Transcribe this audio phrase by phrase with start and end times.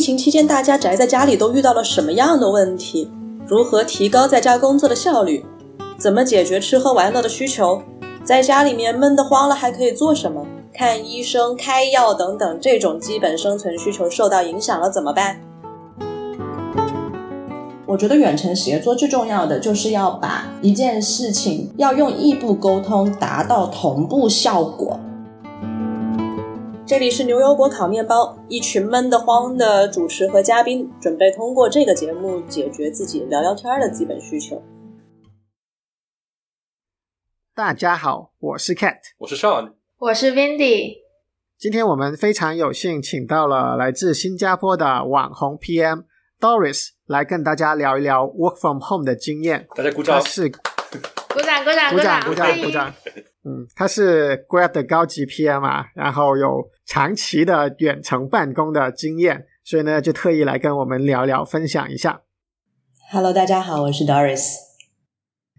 [0.00, 3.10] 疫情期间大家宅在家里都遇到了什么样的问题？
[3.46, 5.44] 如何提高在家工作的效率？
[5.98, 7.82] 怎么解决吃喝玩乐的需求？
[8.24, 10.46] 在家里面闷得慌了还可以做什么？
[10.72, 15.38] 看医生、开药等等，这种基本生存需求受到影响了怎么办？
[17.84, 24.98] 我觉得远程协作最重要的就是要把一件事情要用异步沟通达到同步效果。
[26.90, 34.60] 这里是牛油果烤面包，一群闷得慌的主持和嘉宾准备通过这个节目解决自己聊聊天的基本需求。
[37.54, 40.94] 大家好，我是 Cat，我是 Sean，我是 Vindy。
[41.56, 46.06] 今天我们非常有幸请到了来自新加坡的网红 PM
[46.40, 46.88] Doris。
[47.06, 49.68] 来跟大家聊一聊 work from home 的经验。
[49.76, 50.18] 大家鼓掌。
[50.18, 52.94] 他是鼓掌鼓掌鼓掌鼓掌鼓掌。
[53.42, 62.22] 嗯，他是 Grab 的高级 PM 啊，然后有长期的远程办公的经验，所以呢就特意来跟我们聊聊，分享一下。
[63.12, 64.54] Hello，大家好，我是 Doris。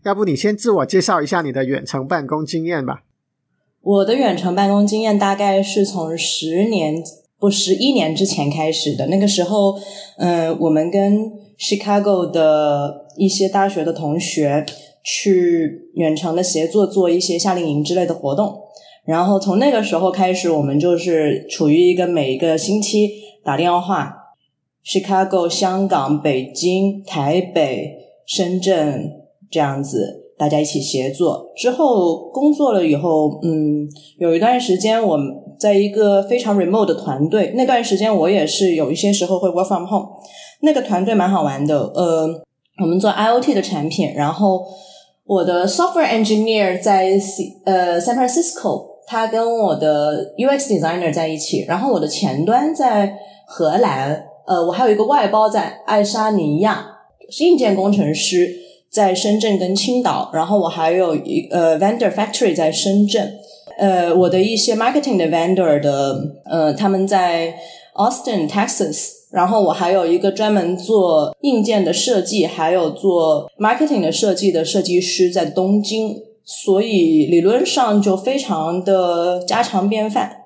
[0.04, 3.04] 要不你先自我介绍一下你的远程办公经验吧。
[3.80, 7.02] 我的远程办公经验大概是从十年
[7.40, 9.08] 不十一年之前开始的。
[9.08, 9.80] 那个时候，
[10.18, 14.66] 嗯，我们跟 Chicago 的一些大学的同学
[15.02, 18.60] 去远程的协作做一些夏令营之类的活动，
[19.06, 23.10] 然后从那个时候开始，我们就是处于一个每一个星期
[23.44, 24.16] 打电话
[24.86, 29.12] ，Chicago、香港、北京、台北、深圳
[29.50, 31.52] 这样子，大家一起协作。
[31.56, 35.18] 之后工作了以后，嗯，有一段时间我
[35.60, 40.10] 在一个非常 remote 的团队，那段时间我也是有一些时候会 work from home。
[40.62, 42.28] 那个团队蛮好玩的，呃，
[42.82, 44.64] 我们做 IOT 的产品，然后
[45.26, 47.20] 我的 software engineer 在
[47.66, 56.86] 呃 San Francisco，他跟我的 UX designer 在一起，然后我的前端在荷兰，呃，我还有一个外包在爱沙尼亚，
[57.30, 58.56] 是硬件工程师
[58.90, 63.34] 在深圳跟青岛，然后我还有一呃 vendor factory 在深圳，
[63.78, 66.18] 呃，我的一些 marketing 的 vendor 的，
[66.50, 67.54] 呃，他们在
[67.96, 69.20] Austin Texas。
[69.32, 76.18] 然后我还有一个专门做硬件的设计，还有做 marketing 的设计的设计师在东京，
[76.64, 80.38] 所以理论上就非常的家常便饭。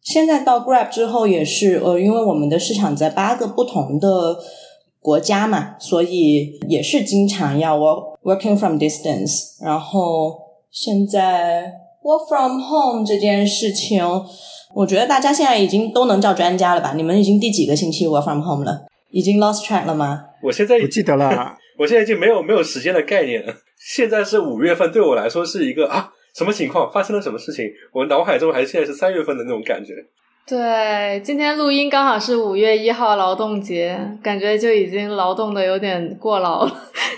[0.00, 4.38] 现在到 Grab 之后也是，呃，因为我们的市场在八个不同的
[4.98, 9.62] 国家嘛，所以也是经常要 work working from distance。
[9.62, 10.38] 然后
[10.70, 11.70] 现在
[12.02, 14.02] work from home 这件事情。
[14.74, 16.94] 我觉得大家现在已经都能叫专家了吧？
[16.96, 18.86] 你们已经第几个星期 work from home 了？
[19.10, 20.24] 已经 lost track 了吗？
[20.42, 23.52] 我现在不记得了， 我现在已经没有没有时间的概念了。
[23.84, 26.90] 现在是五月份，对我来说是一个啊，什么情况？
[26.90, 27.68] 发生了什么事情？
[27.92, 30.06] 我脑海中还现在是三月份的那种感觉。
[30.44, 36.72] 对，今天录音刚好是五月一号劳动节，感觉就已经劳动的有点过劳了。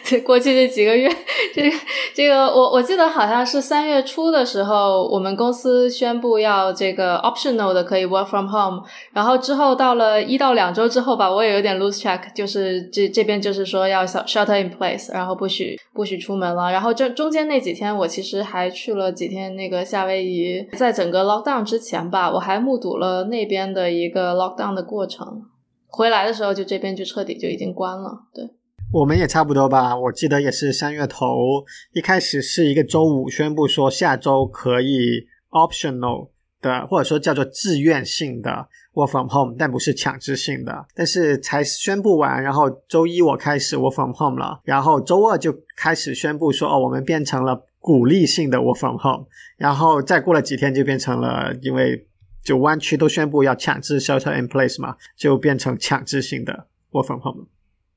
[0.04, 1.10] 这 过去这几个月，
[1.54, 1.76] 这个
[2.14, 8.82] 这个，我我记得好像是三月初的时候，我们公司宣布要这个 optional 的可以 work from home，
[9.14, 16.70] 然后之后到了一到两周之后吧，我也有点 lose track，就是这这边就是说要 shelter in place，然后不许不许出门了。
[16.70, 25.44] 然后这中间那几天，我其实还去了几天那个夏威夷，在整个 lockdown 之前吧，我还目睹了那边的一个 lockdown 的过程。
[25.86, 28.50] 回来的时候，就这边就彻底就已经关了，对。
[28.92, 36.28] 我们也差不多吧，我记得也是三月头，一开始是一个周五宣布说下周可以 optional
[36.60, 40.86] 的，或者说叫做自愿性的 work from home，但不是强制性的。
[40.94, 49.26] 但是才宣布完，然后周一我开始 work from home 了，然后周二就开始宣布说哦，我们变成了鼓励性的 work from home，
[49.56, 52.06] 然后再过了几天就变成了，因为
[52.44, 57.46] 就湾区都宣布要强制 shelter in place 嘛，就变成强制性的 work from home。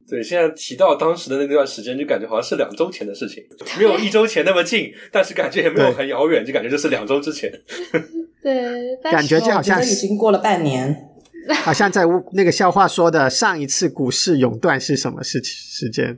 [0.09, 3.43] 对，现在提到当时的那段时间，就感觉好像是两周前的事情，
[3.77, 7.51] 没有一周前那么近，但是感觉也没有很遥远，就感觉就是两周之前。
[8.41, 11.09] 对，感觉就好像已经过了半年，
[11.61, 16.17] 好像在那个笑话说的上一次股市熔断是什么事情时间？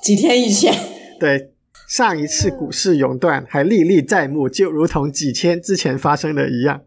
[0.00, 0.72] 几天以前。
[1.18, 1.50] 对，
[1.88, 6.82] 上一次股市熔断还历历在目，就如同几天之前发生的一样。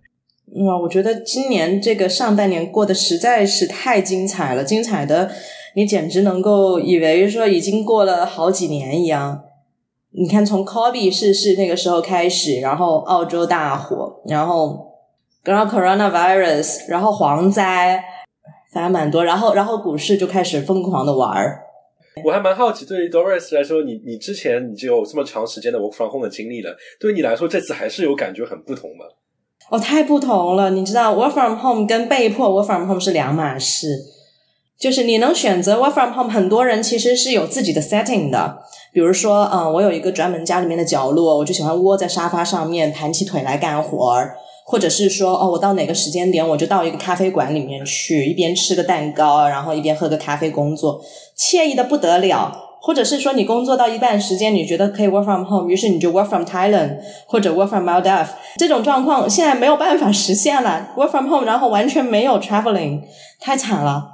[0.54, 5.32] 哇，我觉得今年这个上半年过得实在是太精彩了，精彩的。
[5.76, 9.44] 你简直能够以为说已经过了好几年一样。
[10.10, 14.92] 你看，从 Kobe 逝世那个时候开始，然后澳洲大火，然后
[15.46, 18.04] 然后 Coronavirus，然后蝗灾，
[18.74, 19.24] 反正蛮多。
[19.24, 21.62] 然后然后股市就开始疯狂的玩儿。
[22.26, 29.06] 我还蛮好奇，对于 Doris 来说，你你之前你就有这么长时间的 Work from Home 的经历了，对于你来说，这次还是有感觉很不同吗？
[29.72, 30.70] 哦，太不同了。
[30.72, 34.06] 你知道，Work from Home 跟被迫 Work from Home 是两码事。
[34.78, 38.58] 就是你能选择 work from home，很多人其实是有自己的 setting 的。
[38.92, 44.36] 比如说，嗯，我有一个专门家里面的角落，我就喜欢窝在沙发上面盘起腿来干活儿，
[44.66, 51.00] 或者是说，哦，我到哪个时间点我就到一个咖啡馆里面去，一边吃个蛋糕，然后一边喝个咖啡工作，
[51.38, 52.71] 惬意的不得了。
[52.82, 56.98] 或者是说你工作到一半时间，你觉得可以 work from home，于是你就 work from Thailand
[57.28, 63.04] 或者 work from Maldives，这种状况现在没有办法实现了，work from home，然后完全没有 traveling，
[63.40, 64.11] 太惨了。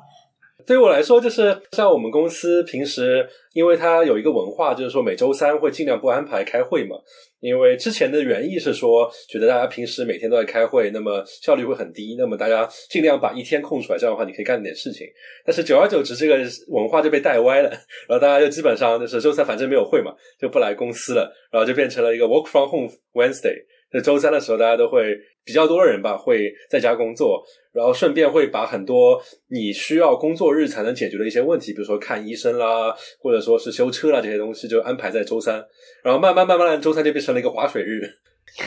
[0.68, 6.98] 对于我来说，就是像我们公司平时，因为它有一个文化，就是说每周三会尽量不安排开会嘛。
[7.40, 12.18] 因为之前的原意是说，觉得大家平时每天都在开会，那么效率会很低。
[12.20, 15.08] 那么大家尽量把一天空出来，这样的话你可以干点事情。
[15.46, 16.36] 但是久而久之，这个
[16.68, 17.70] 文化就被带歪了，
[18.10, 23.56] 然后大家就基本上就是周三反正没有会嘛，就不来公司了，然后就变成了一个 work from home Wednesday。
[23.98, 35.66] 就周三的时候，大家都会比较多人吧，会在家工作，然后顺便会把很多你需要工作日才能解决的一些问题，比如说看医生啦，或者说是修车啦这些东西，就安排在周三。
[36.04, 38.02] 然后慢慢慢慢的，周三就变成了一个划水日。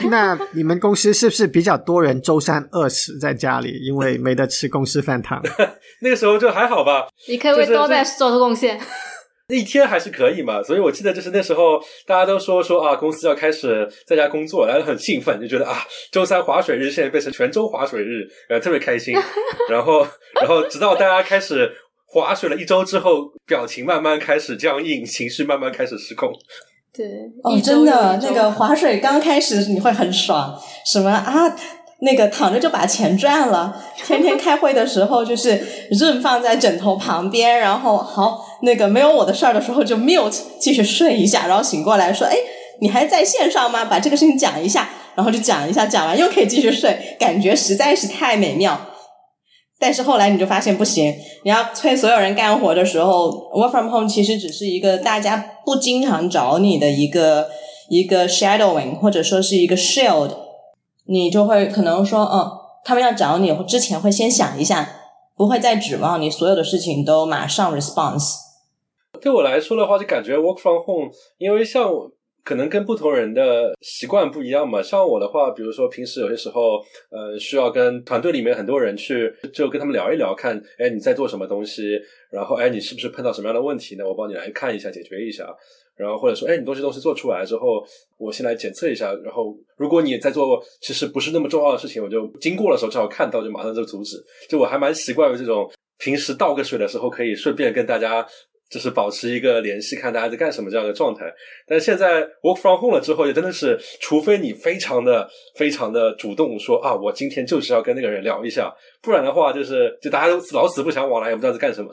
[0.10, 5.42] 那你们公司是不是比较多人周三饿死在家里，因为没得吃公司饭堂？
[6.02, 7.08] 那个时候就还好吧。
[7.28, 8.78] 你可以为 DoorDash 做出贡献。
[9.56, 19.14] 一天还是可以嘛，所以我记得就是那时候大家都说说啊，公司要开始在家工作，然后很兴奋，就觉得啊，周三划水日现在变成全周划水日，然后特别开心。
[19.68, 20.06] 然后，
[20.40, 21.70] 然后直到大家开始
[22.06, 26.30] 划水了一周之后，表情慢慢开始僵硬，情绪慢慢开始失控。
[26.92, 27.06] 对，
[27.44, 31.56] 哦，真的，那个划水刚开始你会很爽，什么啊？
[32.02, 35.50] 那个躺着就把钱赚了，天天开会的时候就是
[35.92, 42.36] Zoom 放在枕头旁边，然后好那个没有我的事儿的时候就 mute 继续睡一下，然后醒过来说，哎，
[42.80, 43.84] 你还在线上吗？
[43.84, 48.80] 把这个事情讲一下，然后就讲一下，讲完又可以继续睡，感觉实在是太美妙。
[49.78, 57.48] 但是后来你就发现不行，你要催所有人干活的时候，work from home 其实只是一个大家不经常找你的一个
[57.88, 60.32] 一个 shadowing，或者说是一个 shield。
[61.06, 62.50] 你就会可能说，嗯，
[62.84, 64.86] 他们要找你之前会先想一下，
[65.34, 68.49] 不会再指望你所有的事情都马上 response。
[69.20, 72.10] 对我来说的话，就感觉 work from home，因为像我
[72.42, 74.82] 可能跟不同人的习惯不一样嘛。
[74.82, 76.78] 像我的话，比如说平时有些时候，
[77.10, 82.00] 呃，需要跟团队里面很多人去，就跟他们聊一聊，看，哎，你在做什么东西，
[82.30, 84.04] 然后，哎，你是不是碰到什么样的问题呢？
[84.06, 85.46] 我帮你来看一下，解决一下。
[85.96, 87.84] 然后或者说，哎，你东西东西做出来之后，
[88.16, 89.12] 我先来检测一下。
[89.22, 94.16] 然后，如果你在做其实不是那么重要的事情，我就经过的时候正好看到，就马上就阻止。
[94.48, 98.26] 就我还蛮习惯于这种平时倒个水的时候，可以顺便跟大家
[98.70, 101.24] 就是保持一个联系，看大家在干什么这样的状态。
[101.66, 108.72] 但现在 work from home 了之后，也真的是，除非你非常的非常的主动说啊，我今天就是要跟那个人聊一下，
[109.02, 111.90] 不然的话，就是就大家都老死不相往来，也不知道在干什么。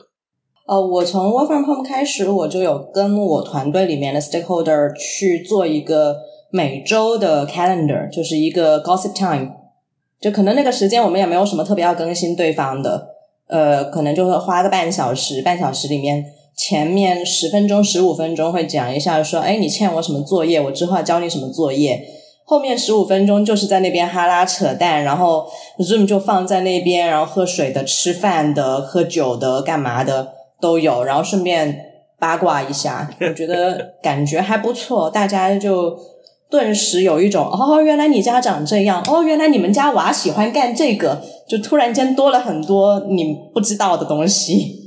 [0.66, 6.14] 呃，我从 Work from Home 开始，我就有跟我团队里面的 stakeholder 去做一个
[6.50, 9.50] 每周的 calendar，就是一个 gossip time。
[10.20, 13.08] 就可能那个时间我们也没有什么特别要更新对方的，
[13.46, 16.22] 呃，可能就会花个半小时，半小时里面
[16.58, 22.04] 前面十分钟、十五分钟会讲一下说，哎，你欠我什么作业，我之后要教你什么作业。
[22.44, 25.46] 后面十五分钟就是在那边哈拉扯淡，然后
[25.78, 30.32] Zoom 就放在那边，然后喝水的、吃饭的、喝酒的、干嘛的。
[30.60, 31.84] 都有，然后顺便
[32.18, 35.96] 八卦一下，我觉得感觉还不错，大家就
[36.50, 44.77] 顿时有一种哦，原来你家长这样，哦，原来你们家娃喜欢干这个，就突然间多了很多你不知道的东西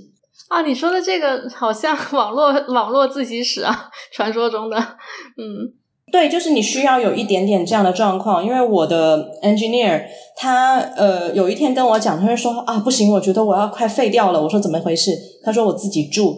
[0.52, 0.62] 啊！
[0.64, 5.72] 你说的这个好像 网络网络自习室啊，传说中的，嗯。
[6.12, 10.04] 对，就是你需要有一点点这样的状况，因为我的 engineer
[10.36, 14.44] 他呃有一天跟我讲，他就说啊不行，我觉得我要快废掉了。
[14.44, 15.12] 我说怎么回事？
[15.42, 16.36] 他说我自己住，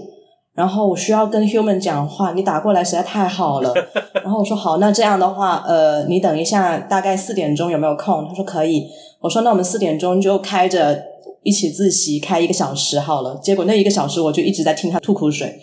[0.54, 3.74] 然后我需要跟 human 讲话，你打过来实在太好了。
[4.24, 8.28] 然后我说好，那这样的话，呃，你等一下，大概四点钟有没有空？
[8.28, 8.86] 他说可以。
[9.22, 11.02] 我说那我们四点钟就开着
[11.44, 13.40] 一起自习，开一个小时好了。
[13.44, 15.60] 结果那一个小时我就一直在听他吐苦水，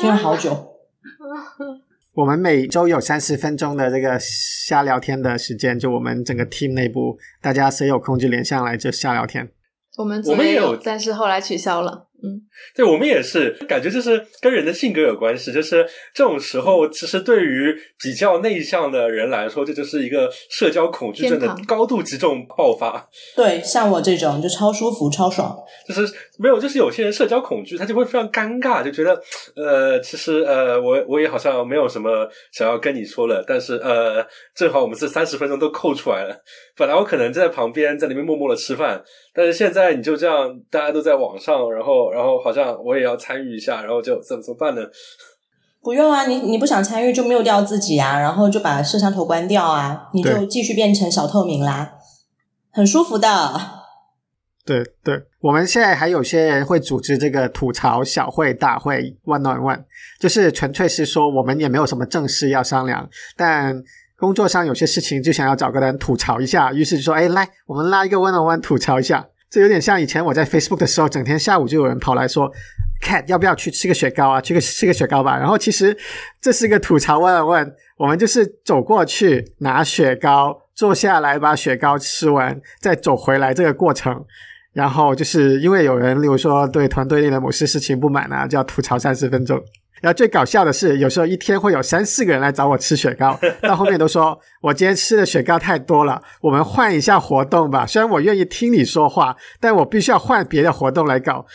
[0.00, 0.72] 听了好久。
[2.14, 9.50] 我们每周有三十分钟的这个瞎聊天的时间，就我们整个 team 内部，大家谁有空就连上来就瞎聊天。
[9.96, 12.08] 我们我们也有，但是后来取消了。
[12.22, 12.42] 嗯，
[12.74, 23.08] 对，我们也是感觉就是跟人的性格有关系，就是这种时候，其实对于比较内向的人来说，这就是一个社交恐惧症的高度集中爆发。
[23.36, 25.56] 对，像我这种就超舒服、超爽。
[25.86, 26.02] 就是
[26.38, 29.20] 没有，就是有些人社交恐惧，他就会非常尴尬，就觉得
[29.56, 36.36] 呃，其实呃，我我也好像没有什么想要跟你说了，但是呃，正好我们这三十分钟都扣出来了。
[36.76, 42.04] 本来我可能在旁边在那边默默的吃饭，但是现在你就这样，大家都在网上，然后。
[42.14, 44.82] 然后好像我也要参与一下，然后就怎么办呢？
[45.82, 51.94] 不用啊，你你不想参与就没有掉自己啊，然后就把摄像头关掉啊，你就继续变成小透明啦，
[52.70, 53.28] 很舒服的。
[54.66, 59.84] 对对，我们现在还有些人会组织这个吐槽小会大会 one on one，
[60.18, 63.82] 就是纯粹是说我们也没有什么正事要商量，但
[64.16, 69.26] 工作上有些事情就想要找个人吐槽一下，于是就说，哎，来，我们拉一个 one on one 吐槽一下。
[69.54, 72.50] 这有点像以前我在 Facebook 的时候，整天下午就有人跑来说
[73.00, 74.40] ，Cat 要不要去吃个雪糕啊？
[74.40, 75.38] 去个吃个雪糕吧。
[75.38, 75.96] 然后其实
[76.40, 84.24] 这是一个吐槽 one on one，我们就是走过去拿雪糕，坐下来把雪糕吃完，再走回来这个过程。
[84.72, 89.62] 然后就是因为有人，例如说对团队内的某些事情不满啊，就要吐槽三十分钟。
[90.04, 97.86] 然后最搞笑的是，有时候一天会有三四个人来找我吃雪糕， 到后面都说我今天吃的雪糕太多了，我们换一下活动吧。
[97.86, 101.46] 虽然我愿意听你说话，但我必须要换别的活动来搞。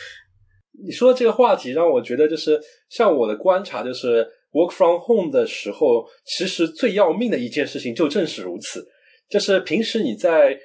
[0.84, 8.84] 你说的这个话题让我觉得，就是像我的观察，就是 work from home 的时候，其实最要命的一件事情就正是如此。
[9.28, 10.58] 就是平时你在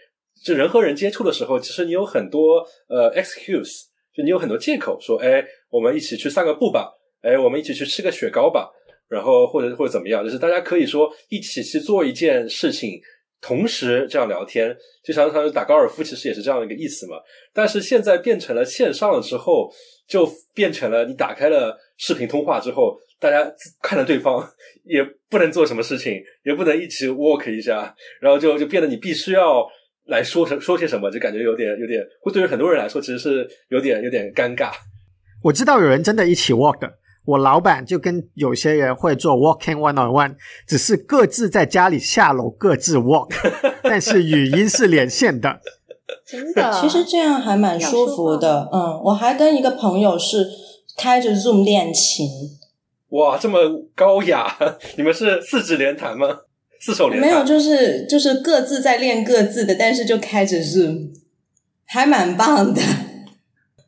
[0.43, 6.89] 就人和人接触的时候，其实你有很多呃 excuse，就你有很多借口说，哎，我们一起去散个步吧，
[7.25, 8.69] 哎，我们一起去吃个雪糕吧，
[9.09, 13.01] 然后或者或者怎么样，就是大家可以说一起去做一件事情。
[13.41, 17.17] 同时这样聊天，就常常打高尔夫，其实也是这样的一个意思嘛。
[17.53, 19.71] 但是现在变成了线上了之后，
[20.07, 23.45] 就变成了你打开了视频通话之后，大家
[23.83, 24.43] 看着对方
[24.83, 29.63] 也不能做什么事情，也不能一起 walk 一下，然后就就变得你必须要
[30.05, 34.71] 来说什说些什么，就感觉有点有点，会对于很多人来说其实是有点有点尴尬。
[35.43, 36.91] 我知道有人真的一起 walk 的，
[37.25, 40.35] 我老板就跟有些人会做 walking one on one，
[40.67, 43.29] 只是各自在家里下楼各自 walk，
[43.83, 45.59] 但是语音是连线的。
[46.25, 48.69] 真的，其实这样还蛮舒服的。
[48.71, 50.47] 嗯，我还跟一个朋友是
[50.97, 52.27] 开着 Zoom 练琴，
[53.09, 53.57] 哇，这么
[53.95, 54.55] 高雅！
[54.97, 56.27] 你们是四指连弹吗？
[56.79, 57.31] 四手连弹？
[57.31, 61.09] 没有，就是就是各自在练各自的，但是就开着 Zoom，
[61.85, 62.81] 还蛮棒的。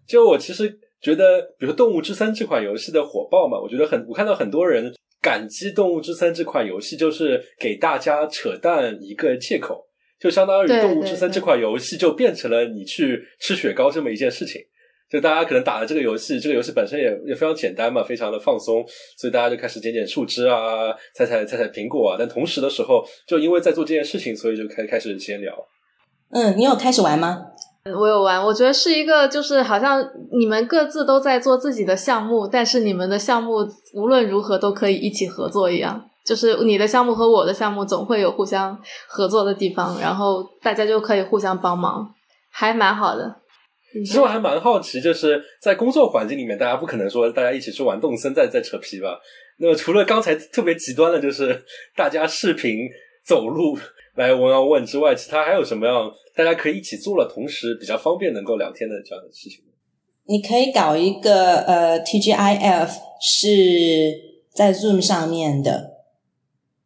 [0.07, 9.85] 就我其实觉得，比如说《动物之森》这款游戏的火爆嘛，我觉得很，我看到很多人感激《动物之森》这款游戏，就是给大家扯淡一个借口，
[10.19, 14.61] 就相当于《动物之森》这款游戏就变成了你去吃雪糕这么一件事情。
[15.09, 18.83] 就大家可能打了这个游戏，这个游戏本身也也非常简单嘛，非常的放松，
[19.17, 22.17] 所以大家就开始捡捡树枝啊，采采采采苹果啊。
[22.19, 25.55] 但同时的时候，就因为在做这件事情，所以就开开始闲聊。
[26.31, 27.45] 嗯，你有开始玩吗？
[27.93, 30.03] 我有玩，我觉得是一个，就是好像
[30.37, 36.03] 你们各自都在做自己的项目，但是你们的项目无论如何都可以一起合作一样。
[36.25, 38.77] 就是你的项目和我的项目总会有互相
[39.07, 42.05] 合作的地方，然后大家就可以互相帮忙，
[42.51, 43.33] 还蛮好的。
[43.93, 49.17] 其实我还蛮好奇，就是在工作环境里面，大家不可能说大家一起去玩动森再再扯皮吧？
[49.59, 51.63] 那么除了刚才特别极端的，就是
[51.95, 52.77] 大家视频
[53.25, 53.77] 走路
[54.17, 59.63] 来我要问之外，其他还有什么样大家可以一起做了，同时比较方便能够聊天的这样的事情？
[60.25, 62.89] 你可以搞一个呃 TGIF
[63.21, 64.13] 是
[64.53, 65.91] 在 Zoom 上面的，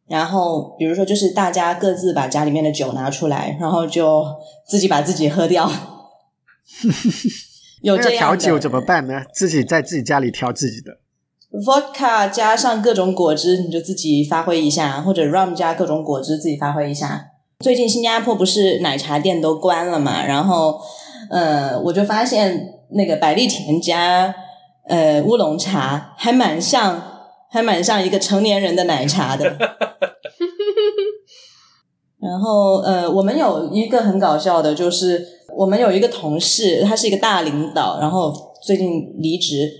[0.06, 4.24] 然后比如说就是大家各自把家里面的酒拿出来，然后就
[4.66, 5.68] 自己把自己喝掉。
[7.82, 9.24] 有那个这样调酒怎么办呢？
[9.34, 11.00] 自己在自己家里调自己的。
[11.52, 17.26] Vodka 加上各种果汁，你就自己发挥一下，或者 rum 加各种果汁自己发挥一下。
[17.60, 20.80] 最近新加坡不是奶茶店都关了嘛，然后
[21.30, 24.34] 呃，我就发现那个百利甜加
[24.88, 27.02] 呃乌龙茶还蛮像，
[27.50, 29.44] 还蛮像一个成年人的奶茶的。
[32.18, 35.22] 然后呃，我们有一个很搞笑的，就是
[35.56, 38.32] 我们有一个同事，他是一个大领导，然后
[38.64, 39.70] 最近离职。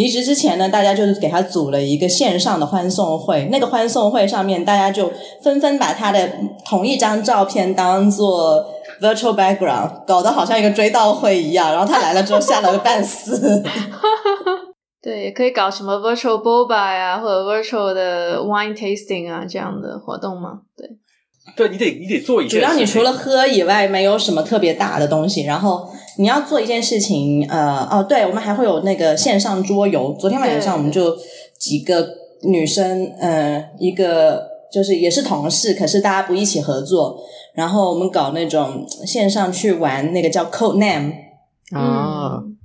[0.00, 3.46] 离职之前呢，大家就是给他组了一个线上的欢送会。
[3.52, 6.26] 那个欢送会上面，大家就纷纷把他的
[6.64, 8.64] 同一张照片当做
[9.02, 11.70] virtual background，搞得好像一个追悼会一样。
[11.70, 13.62] 然后他来了之后，吓了个半死。
[15.04, 20.60] 对，也可以搞什么 virtual boba 呀，或者 virtual 的 wine tasting 啊这样的活动吗。
[20.74, 20.88] 对，
[21.56, 25.42] 对你得你得做一件事情，主要你除了喝以外，没有什么特别大的东西。
[25.42, 25.88] 然后
[26.18, 30.16] 你要做一件事情，呃，哦，对，我们还会有那个线上桌游。
[30.18, 31.16] 昨天晚上我们就
[31.58, 32.08] 几个
[32.42, 37.18] 女生，呃，一个就是也是同事，可是大家不一起合作。
[37.54, 41.12] 然后我们搞那种线上去玩那个叫 Code Name，
[41.72, 42.56] 啊，嗯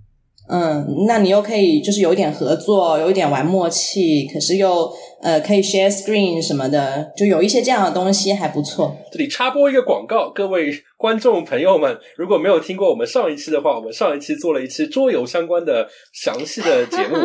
[0.47, 4.91] 嗯，那你又可以就是有一点合作，有一点玩默契，可是又
[5.25, 8.95] 呃可以 share screen 什么的，就有一些这样的东西还不错。
[9.11, 17.17] 这里插播一个广告，各位观众朋友们，如果没有听过我们上一期的话，我们上一期做了一期桌游相关的详细的节目。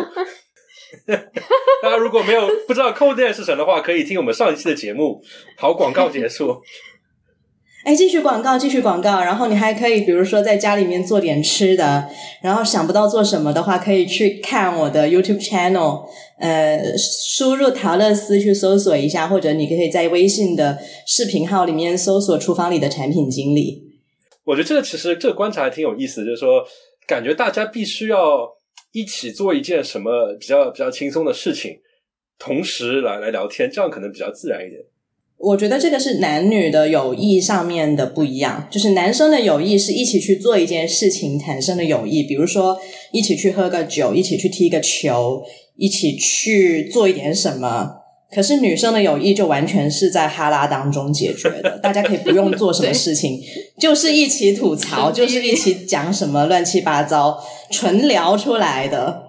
[1.83, 5.21] 大家如果没有不知道 Code 是什么的话，可以听我们上一期的节目。
[5.55, 6.59] 好，广告结束。
[7.83, 9.21] 哎，继续广告，继续广告。
[9.21, 12.07] 然后你还可以，比如说在家里面做点吃的，
[12.43, 16.05] 然后想不到做什么的话，可以去看我的 YouTube channel，
[16.39, 23.83] 呃，输入陶乐斯去搜索一下，或者你可以在微信的视频号里面搜索“厨房里的产品经理”。
[24.45, 26.63] 我觉得这个其实这个观察还挺有意思，就是说，
[27.07, 28.47] 感觉大家必须要
[28.91, 31.79] 一起做一件什么比较比较轻松的事情，
[32.37, 34.79] 同时来来聊天，这样可能比较自然一点。
[35.43, 42.79] 我觉得这个是男女的友谊上面的不一样，就是男生的友谊是一起去做一件事情产生的友谊，比如说
[43.11, 45.41] 一起去喝个酒，一起去踢个球，
[45.77, 47.97] 一起去做一点什么。
[48.33, 53.41] 可是女生的友谊就完全是在哈拉当中解决的，大家可以不用做什么事情，
[53.77, 59.20] 就是一起吐槽，就是一起讲什么乱七八糟，纯聊出来的。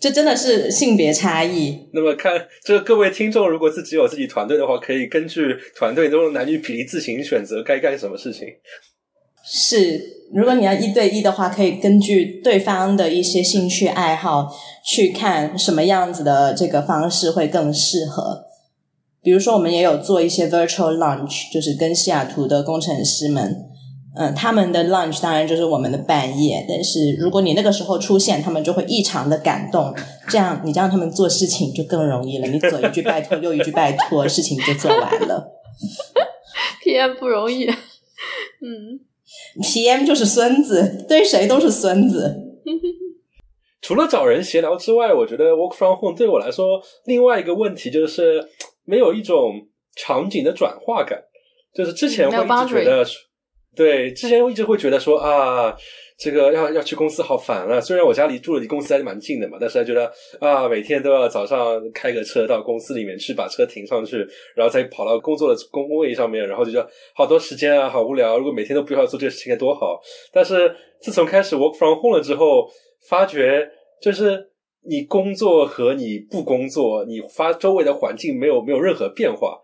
[0.00, 1.88] 这真的是性别差异。
[1.92, 8.46] 那么看这个各位听众，如果自己有自己团队的话，可以根据团队中的男女比例自行选择该干什么事情。
[9.44, 10.00] 是，
[10.32, 18.44] 如果你要一对一的话，可以根据对方的一些兴趣爱好去看什么样子的这个方式会更适合。
[19.22, 23.64] 比如说，我们也有做一些 virtual lunch，就是跟西雅图的工程师们。
[24.18, 29.94] 嗯，他们的 lunch 当然就是我们的半夜，但是如果你那个时候出现，他们就会异常的感动。
[30.28, 35.48] 这样你让他们做事情就更容易了，你左一句拜托，右一句拜托，事情就做完了。
[36.82, 38.98] PM 不容易，嗯
[39.62, 42.58] ，PM 就是孙子，对谁都是孙子。
[43.80, 48.44] 除了找人闲聊之外，我觉得 work from home 对我来说，另外一个问题就是
[48.84, 49.52] 没有一种
[49.94, 51.22] 场景的转化感，
[51.72, 53.06] 就是之前会一直觉得。
[53.78, 55.72] 对，之前我一直会觉得说啊，
[56.18, 57.80] 这个要要去公司好烦啊。
[57.80, 64.16] 虽然我家离住的离公司还是蛮近的嘛，但是还觉得啊，每天都要早上开个车到公司里面去，把车停上去，
[64.56, 68.36] 然后再跑到工作的工位上面，然后就觉得好多时间啊，好无聊。
[68.36, 70.00] 如果每天都不要做这个事情该多好。
[70.32, 72.68] 但是自从开始 work from home 了之后，
[73.08, 73.70] 发觉
[74.02, 74.44] 就是
[74.88, 79.56] 你工作和你不工作，你发周围的环境没有没有任何变化，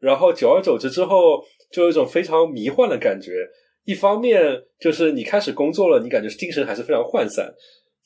[0.00, 1.44] 然后久而久之之后。
[1.70, 3.46] 就有一种非常迷幻的感觉。
[3.84, 4.40] 一方面
[4.78, 7.46] 就是你开始工作了，你感觉精神还是非常涣散；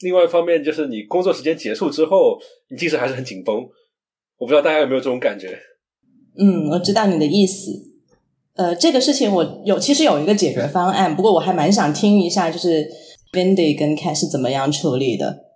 [0.00, 3.56] 另外一方面就是你工作时间结束之后，你精神还是很紧绷。
[4.38, 5.58] 我不知道大家有没有这种感觉？
[6.38, 7.70] 嗯，我知道你的意思。
[8.54, 12.86] 呃，这个事情我有其实有一个解决方案，不过我还蛮想听一下，就是
[13.32, 15.51] Vindy 跟 Cat 是怎么样处理的。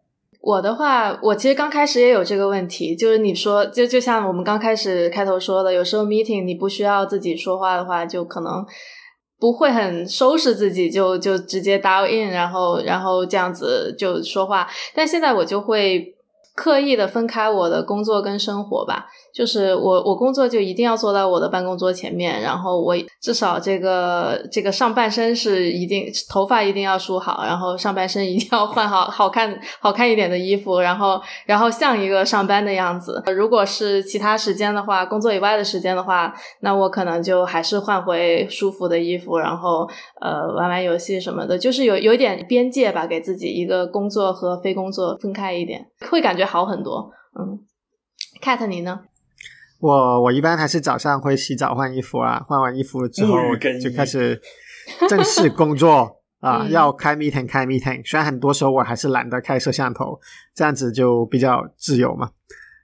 [0.46, 8.64] 我的话，我其实刚开始也有这个问题，就是你说，就就像我们刚开始开头说的，有时候 meeting 你不需要自己说话的话，就可能
[9.40, 14.68] 不会很收拾自己，就就直接 dial in，然后然后这样子就说话。
[14.94, 16.14] 但现在我就会
[16.54, 19.06] 刻意的分开我的工作跟生活吧。
[19.36, 33.22] 就是我，我工作就一定要坐到我的办公桌前面，然后我至少这个这个上半身是一定头发一定要梳好，然后上半身一定要换好好看好看一点的衣服，然后然后像一个上班的样子。
[33.26, 39.86] 如果是其他时间的话，工作以外的时间的话，那我可能就还是换回舒服的衣服，然后
[40.22, 47.10] 呃玩玩游戏什么的，就是有有一点边界吧，给自己一个工作和非工作分开一点，会感觉好很多。
[47.38, 47.60] 嗯
[48.42, 49.00] ，Cat 你呢？
[49.80, 53.36] 我我一般还是早上会洗澡换衣服啊，换完衣服之后
[53.82, 54.40] 就开始
[55.08, 56.10] 正式工作
[56.40, 58.08] 啊， 要开 meeting 开 meeting。
[58.08, 60.18] 虽然很多时候我还是懒得开摄像头，
[60.54, 62.30] 这样子就比较自由嘛。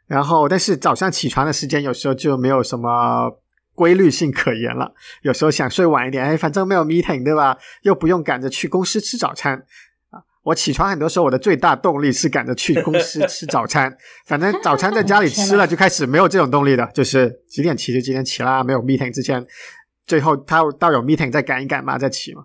[0.07, 3.31] 然后，但是早上起床的时间有时候就没有什么
[3.75, 4.93] 规律性可言了。
[5.23, 7.57] 有时候想睡晚一点，哎，反正没有 meeting 对吧？
[7.83, 9.65] 又不用赶着去公司吃早餐。
[10.43, 13.97] 我起床很多时候，我的最大动力是赶着去公司吃早餐。
[14.27, 19.45] 反正早餐在家里吃了，就开始没有这种动力的，就是几点起就几点起啦，没有 meeting 之前，
[20.05, 22.43] 最后他到有 meeting 再赶一赶嘛，再起嘛。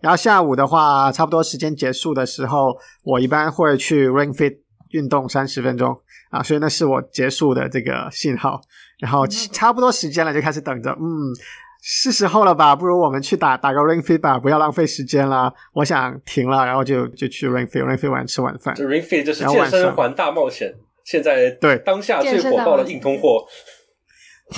[0.00, 4.58] 然后下午的话，差不多时间结束的时候，我一般会去 ring fit
[4.90, 6.00] 运动三十分钟
[6.30, 8.60] 啊，所以那是我结束的这个信号。
[9.00, 11.34] 然后差不多时间了，就开始等着，嗯。
[11.80, 12.74] 是时候了吧？
[12.74, 15.52] 不如我们去打打个 ring fit 吧，不要浪费时间了。
[15.74, 18.74] 我想停了，然后就就去 ring fit，ring fit 完吃晚饭。
[18.74, 23.44] 这 ring fit 就是健身环大冒险，现在对当下最火爆的硬通货。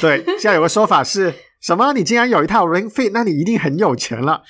[0.00, 1.92] 对，现在有个说法是什么？
[1.92, 4.42] 你竟然有一套 ring fit，那你一定很有钱了，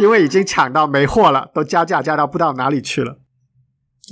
[0.00, 3.18] 因为已经抢到没货了，都加价加到不知道哪里去了。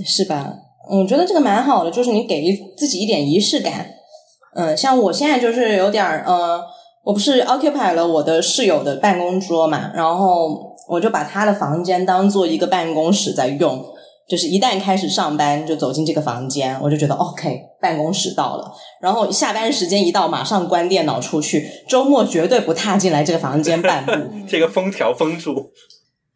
[0.05, 0.53] 是吧？
[0.91, 2.43] 我觉得这个蛮好的，就是你给
[2.77, 3.87] 自己一点仪式感。
[4.55, 6.64] 嗯，像我现在就是有点儿，呃，
[7.09, 13.83] 我不是 occupy 了我的室友的办公桌嘛，然后我就把他的房间当做一个办公室在用。
[14.29, 18.71] 就是一旦开始上班，就走进这个房间，我就觉得 OK，办公室到了。
[19.01, 21.66] 然后下班时间一到，马上关电脑出去。
[21.88, 24.12] 周末绝对不踏进来这个房间半步。
[24.47, 25.71] 这个封条封住。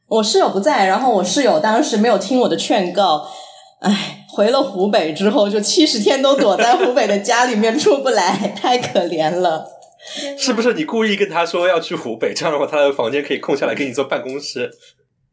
[0.09, 3.27] 我室友不在，然后我室友当时没有听我的劝告，
[3.81, 9.82] 哎，回了湖北之后，就七十天都躲在湖北的家里面出不来，太可怜了。
[10.37, 14.71] 是不是你故意跟他说要去湖北，这样的话他的房间可以空下来给你做办公室？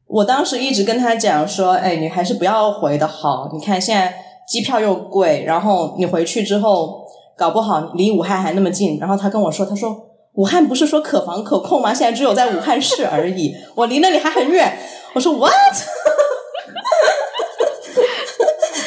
[0.08, 3.50] 我当时一直跟他讲说，哎，你还是不要回的好。
[3.54, 4.14] 你看现在
[4.48, 7.06] 机票又贵，然后你回去之后，
[7.38, 8.98] 搞不好离武汉还那么近。
[9.00, 9.96] 然后他跟我说，他说
[10.34, 11.94] 武汉不是说可防可控吗？
[11.94, 14.80] 现在只有在武汉市而已，我离那里还很远。
[15.14, 15.52] 我说 what？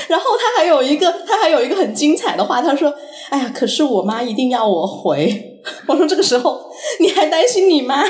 [0.08, 2.92] 然后他还有一个，他还有一个很精彩的话，他说，
[3.30, 5.51] 哎呀，可是我妈一定要我回。
[5.88, 6.70] 我说这个时候
[7.00, 8.04] 你还担心你妈？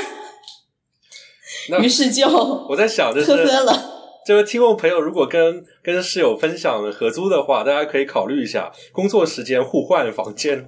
[1.81, 2.27] 于是就
[2.69, 3.89] 我在想，就是呵呵了。
[4.25, 10.65] 这位听众朋友，如果跟跟室友分享合租的话，大家可以考虑一下工作时间互换房间。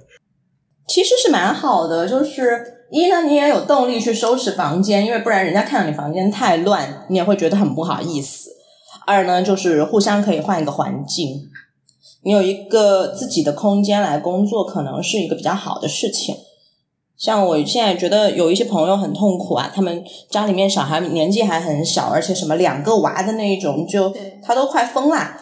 [0.86, 8.50] 其实是蛮好的，就是一呢，你也有动力去收拾房间，因为不然人家看到你房间太乱，你也会觉得很不好意思。
[9.06, 11.48] 二呢，就是互相可以换一个环境，
[12.24, 16.34] 你有一个自己的空间来工作，可能是一个比较好的事情。
[17.16, 25.36] 像我现在觉得有一些朋友很痛苦啊，他们家里面小孩年纪还很小，而且什么两个娃的那一种，就他都快疯啦，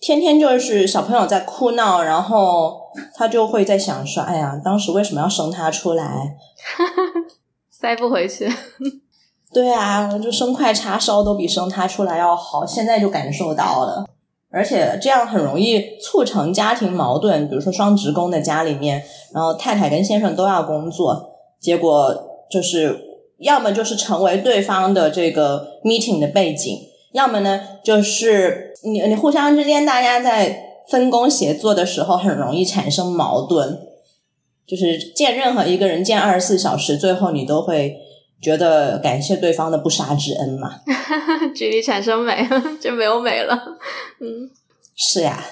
[0.00, 2.78] 天天就是小朋友在哭闹，然后
[3.14, 6.36] 他就会在想说：“哎呀，当时为什么要生他出来？
[7.70, 8.52] 塞不回去。”
[9.50, 14.06] 对啊，就生块叉烧都比生他出来要好，现在就感受到了。
[14.50, 22.98] 而且这样很容易促成家庭矛盾，比如说双职工的家里面，然后太太跟先生都要工作，结果就是
[23.38, 26.78] 要么就是成为对方的这个 meeting 的背景，
[27.12, 33.78] 要么呢就是你你互相之间大家在分工协作的时候很容易产生矛盾，
[34.66, 38.07] 就是见任何一个人见二十四小时，最后你都会。
[38.40, 40.70] 觉得感谢对方的不杀之恩嘛？
[41.54, 42.46] 距离产生美，
[42.80, 43.58] 就没有美了。
[44.20, 44.48] 嗯，
[44.96, 45.42] 是呀，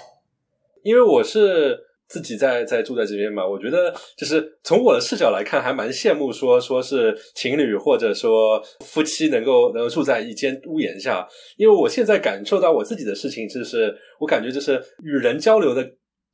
[0.82, 1.76] 因为我是
[2.08, 15.84] 自己在在住在这边嘛，我觉得就是从我的视角来看，还蛮羡慕说说是情侣或者说夫妻能够能够住在一间屋檐下，因为我现在感受到我自己的事情，就是我感觉就是与人交流的。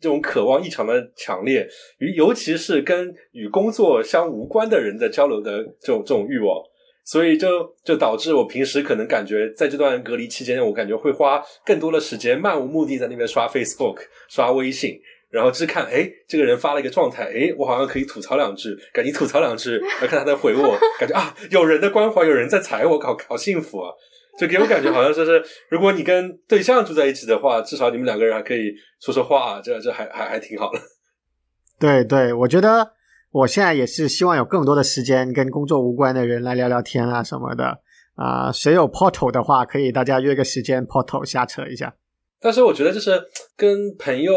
[0.02, 1.66] 这种渴望异常的强烈，
[1.98, 6.60] 与尤其是跟与工作相无关的人的交流的这种这种欲望，
[7.04, 23.92] 所以就就导致我平时可能感觉在这段隔离期间，我感觉会花更多的时间漫无目的在那边刷 Facebook、刷微信，然后只看哎这个人发了一个状态，哎我好像可以吐槽两句，赶紧吐槽两句，然后看他在回我，感觉啊有人的关怀，有人在踩我，好好幸福啊。
[24.38, 30.78] 就给我感觉好像就是，如果你跟对象住在一起的话，至少你们两个人还可以说说话，这这还还还挺好的。
[31.78, 32.92] 对对，我觉得
[33.30, 37.80] 我现在也是希望有更多的时间跟工作无关的人来聊聊天啊什么的
[38.14, 38.50] 啊。
[38.50, 41.94] 谁有 portal 的话，可以大家约个时间 portal 瞎扯一下。
[42.40, 43.22] 但是我觉得就是
[43.56, 44.34] 跟朋友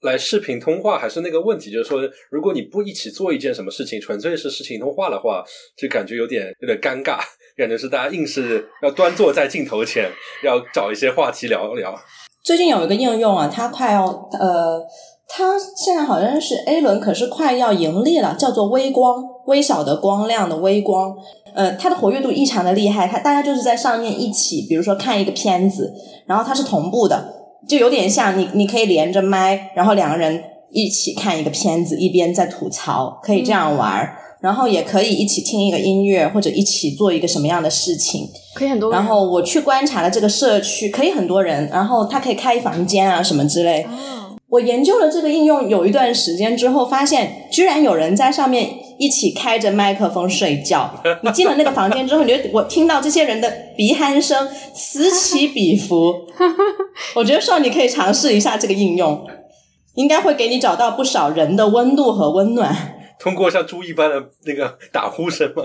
[0.00, 5.44] 来视频通话还是那个问题，就是说如果你不一起做一件什么事情，纯粹是视频通话的话，
[5.76, 7.20] 就感觉有点有点尴尬。
[7.56, 10.10] 感觉是大家硬是要端坐在镜头前，
[10.42, 11.94] 要找一些话题聊一聊。
[12.42, 14.84] 最近有一个应用啊，它快要呃，
[15.28, 21.14] 它现在好像是 A 轮，可是快要盈利了，叫做微光，微小的光亮的微光。
[21.54, 25.94] 呃，它的活跃度异常的厉害，它大家就是在上面一起，比如说看一个片子，
[26.26, 27.32] 然后它是同步的，
[27.68, 34.18] 就有点像你你可以连着麦，然后两个人一起看一个片子，一边在吐槽，可以这样玩儿。
[34.44, 38.92] 然后也可以一起听一个音乐，或者一起做一个什么样的事情，可以很多。
[38.92, 43.86] 然后我去观察了这个社区，可以很多人，然后他可以开房间啊什么之类。
[44.50, 50.92] 我研究了这个应用有一段时间之后，发现居然有人在上面一起开着麦克风睡觉。
[51.24, 56.14] 你进了那个房间之后，你就我听到这些人的鼻鼾声此起彼伏。
[57.16, 59.26] 我觉得说你可以尝试一下这个应用，
[59.94, 63.00] 应该会给你找到不少人的温度和温暖。
[63.18, 65.62] 通过像猪一般的那个打呼声吗？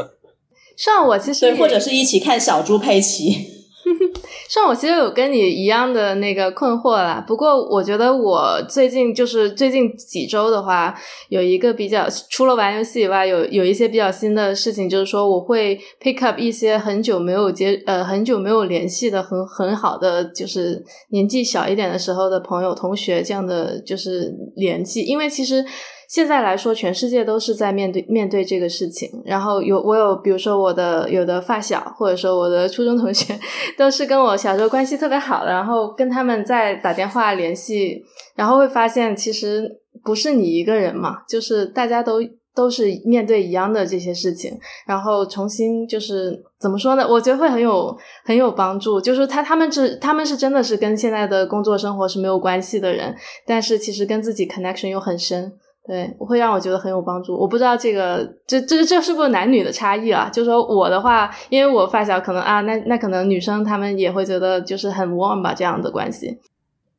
[0.78, 3.58] 上我其实对，或者是一起看小猪佩奇。
[4.48, 10.96] 像我其实有跟你一样的那个困惑啦，不过我觉得我最近就是最近几周的话，
[11.30, 25.66] 有一个比较除了玩游戏以外，有有一些比较新的事情，就是说我会 pick up 一些很久没有接呃很久没有联系的很很好的，就是年纪小一点的时候的朋友同学这样的就是联系，因为其实。
[26.10, 29.08] 现在来说，全世界都是在面对面对这个事情。
[29.24, 33.40] 然后有我有，比如说我的有的发小，或者说我的初中同学，
[33.78, 35.52] 都是跟我小时候关系特别好的。
[35.52, 38.04] 然后跟他们在打电话联系，
[38.36, 39.70] 然后会发现其实
[40.04, 42.16] 不是你一个人嘛，就是大家都
[42.56, 44.58] 都是面对一样的这些事情。
[44.88, 47.06] 然后重新就是怎么说呢？
[47.08, 47.96] 我觉得会很有
[48.26, 49.00] 很有帮助。
[49.00, 55.54] 就是他他们是他们是真的是跟现在的工作生活是没有关系的人，但是其实跟自己 connection 又很深。
[55.90, 57.36] 对，会让我觉得很有帮助。
[57.36, 60.30] 我不知道这个，这这这是不是男女的差异啊？
[60.32, 66.38] 就是说我的话，因为我发小可能啊，那那可能女生她们也会觉得就是很 warm 吧，这样的关系。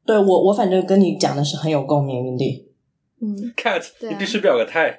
[0.04, 2.68] 对我，我反正跟你讲的是很有共鸣的。
[3.20, 4.98] 嗯， cat，你必须表个态。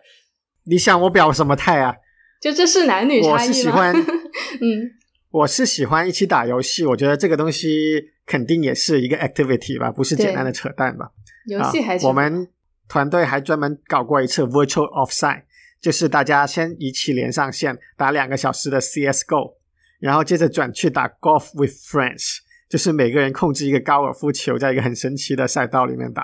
[0.64, 1.94] 你想我表什么态啊？
[2.40, 3.94] 就这是男女差异我是喜欢，
[4.62, 4.92] 嗯，
[5.32, 6.86] 我是喜欢一起打游戏。
[6.86, 11.12] 我觉得这个东西肯定也是一个 activity 吧，不是简单的扯淡吧？
[11.48, 12.48] 游戏还是我们。
[12.92, 15.44] 团队还专门搞过一次 virtual offsite，
[15.80, 19.54] 就是大家先一起连上线打两个小时的 CS:GO，
[20.02, 26.24] 然后接着转去打 golf with friends，就是每个人控制一个高尔夫球，在一个很神奇的赛道里面打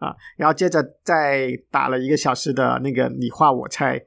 [0.00, 3.98] 啊，然后接着再打了一个小时的那个你画我猜，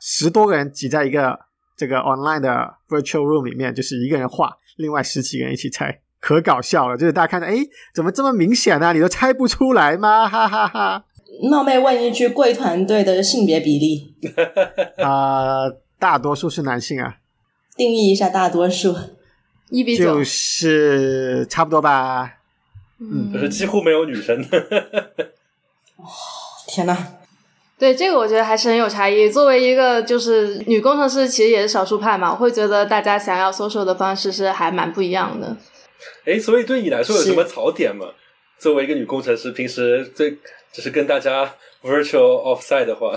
[0.00, 1.38] 十多个人挤在一个
[1.76, 7.54] 这个 online 的 virtual room 里面，就是一个人画，另外十几个人一起猜，可搞笑了，就是大家看到，哎，
[7.94, 8.92] 怎么这么明显呢？
[8.92, 10.28] 你都猜不出来吗？
[10.28, 11.04] 哈哈哈。
[11.42, 14.14] 冒昧问一句，贵团队的性别比例？
[15.02, 17.16] 啊，大多数是男性啊。
[17.76, 18.94] 定义一下大多数，
[19.70, 22.38] 一比九，就是差不多吧。
[23.00, 24.40] 嗯，就是几乎没有女生。
[25.96, 26.06] 哦，
[26.68, 26.96] 天哪！
[27.76, 29.28] 对这个，我觉得还是很有差异。
[29.28, 35.56] 作为一个就是女工程师，其实也是少数派嘛，我会觉得大家想要 social 的方式是还蛮不一样的。
[36.24, 38.06] 哎，所以对你来说有什么槽点吗？
[38.56, 40.38] 作为一个女工程师，平时最
[40.74, 43.16] 就是跟大家 virtual offside 的话，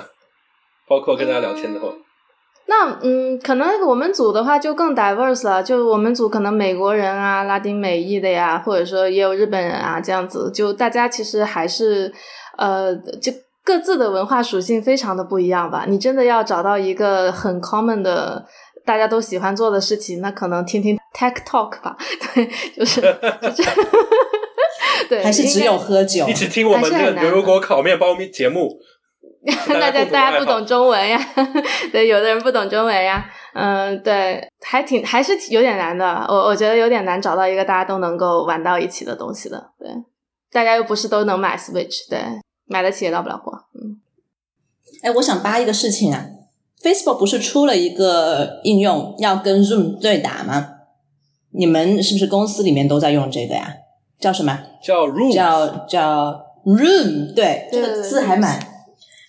[0.87, 1.87] 包括跟大家聊天的话，
[2.67, 5.63] 那嗯，可能我们组的话就更 diverse 了。
[5.63, 12.13] 就我们组可能美国人啊、拉丁美裔的呀，或者说也有日本人啊，这样子，就大家其实还是
[12.57, 13.31] 呃，就
[13.63, 15.85] 各自的文化属性非常的不一样吧。
[15.87, 18.45] 你真的要找到一个很 common 的
[18.85, 21.97] 大家都喜欢做的事情，那可能听听 tech talk 吧。
[22.35, 22.45] 对，
[22.77, 23.01] 就是
[23.41, 23.73] 就这样。
[25.09, 28.79] 对，还是只有喝酒，一起听我们的牛油果烤面包节目。
[29.67, 31.17] 大家大家不懂中文呀，
[31.93, 36.25] 对，有的人不懂中文呀，嗯，对，还挺还是有点难的。
[36.27, 39.71] 我我觉得有点难找到一个大家都能够玩到一起的东西的。
[39.79, 39.87] 对，
[40.51, 42.19] 大家又不是都能买 Switch，对，
[42.65, 43.53] 买得起也到不了货。
[43.73, 44.01] 嗯，
[45.03, 46.25] 哎，我想扒一个事情啊
[46.81, 50.71] ，Facebook 不是出了一个应用要跟 Zoom 对打吗？
[51.53, 53.73] 你们是不是公司里面都在用这个呀？
[54.19, 54.57] 叫什么？
[54.81, 58.59] 叫 room，叫叫 room，对，这个字还蛮，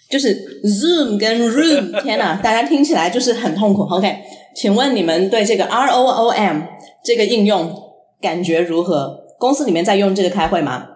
[0.09, 3.83] 就是 zoom 跟 room， 天呐，大家听起来就是很痛苦。
[3.83, 4.23] OK，
[4.55, 6.63] 请问你们对这个 R O O M
[7.03, 7.73] 这个应用
[8.21, 9.25] 感觉如何？
[9.39, 10.87] 公司里面在用这个开会吗？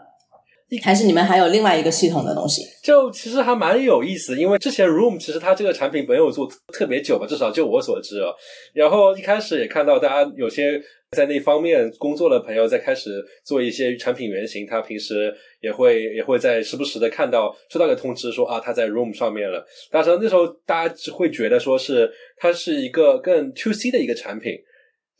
[0.79, 2.63] 还是你们还有另外一个系统的东西？
[2.83, 8.31] 就其实还蛮有意思，因为之前 Room 其实它这个产品没有做特别久吧，至少就我所知啊。
[8.73, 10.81] 然后一开始也看到大家有些
[11.11, 19.65] 在那方面工作的朋友在开始做一些产品原型，他平时也会也会在时不时的看到收到个通知说啊他在 Room 上面了。
[19.91, 24.55] 但是那时候大家只会觉得说是它是一个更 To C 的一个产品，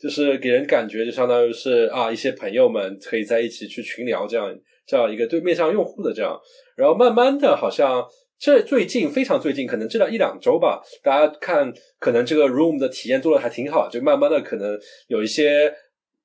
[0.01, 4.53] 就是给人感觉就相当于是啊一些朋友们可以在一起去群聊这样。
[4.85, 6.37] 这样一个对面向用户的这样，
[6.75, 8.03] 然后慢慢的，好像
[8.37, 15.73] 这最近非常最近，可能这一两周吧，大家看可能这个 Room 的体验做的还挺好，就慢慢的可能有一些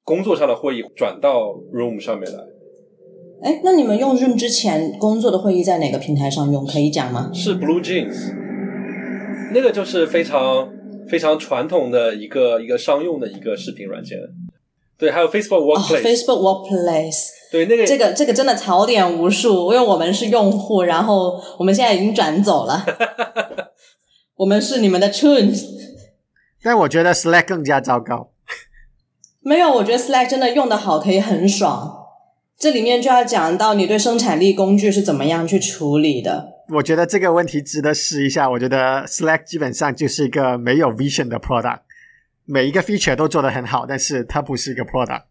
[0.03, 2.38] 工作上的会议转到 Room 上面来。
[3.40, 6.66] 哎，那你们用 Room 之前工作的会议在哪个平台上用？
[6.66, 7.31] 可以讲吗？
[7.33, 8.35] 是 Blue Jeans，
[9.55, 10.68] 那个就是非常
[11.09, 14.18] 非常传统的一个一个商用的一个视频软件。
[14.99, 17.29] 对，还有 Facebook Workplace，Facebook Workplace。
[17.53, 22.85] 对，那个这个这个真的槽点无数，因为我们是用户，然后我们现在已经转走了。
[24.37, 25.65] 我们是你们的 Tunes，
[26.63, 28.31] 但我觉得 Slack 更加糟糕。
[29.41, 31.95] 没有，我觉得 Slack 真的用的好，可以很爽。
[32.59, 36.49] 这里面就要讲到你对生产力工具是怎么样去处理的。
[36.75, 38.51] 我觉得这个问题值得试一下。
[38.51, 41.81] 我觉得 Slack 基本上就是一个没有 vision 的 product。
[42.51, 45.25] 每一个 feature 都做得很好，但是它不是一个 product。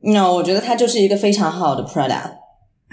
[0.00, 2.32] 那我觉得它就是一个非常好的 product。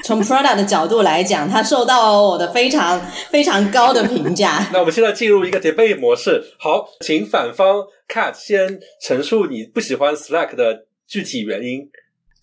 [0.04, 4.64] 从 product 的角度来讲，它受到了我的非常非常高的评价。
[4.72, 6.44] 那我们现在进入一个 debate 模式。
[6.60, 11.90] 好，请反方 Cat 先陈述你不喜欢 Slack 的具体原因。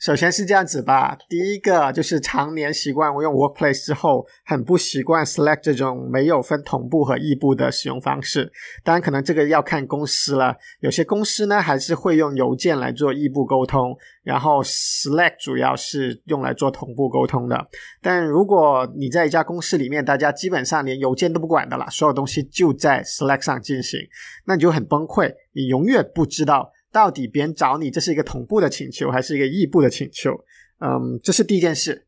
[0.00, 8.50] 首先是这样子吧，第一个就是常年习惯我用 Workplace 之后，很不习惯 Slack 这种没有分同步和异步的使用方式。
[8.82, 10.56] 当然，可能这个要看公司了。
[10.80, 17.68] 有些公司呢，还是会用邮件来做异步沟通，然后 Slack 主要是用来做同步沟通的。
[18.00, 24.00] 但如果你在一家公司里面，大家基本上连邮件都不管的啦，所有东西就在 Slack 上进行，
[24.46, 26.72] 那你就很崩溃，你永远不知道。
[26.92, 30.32] 到底别人找你，这是一个同步的请求还是一个异步的请求？
[30.78, 32.06] 嗯，这是第一件事。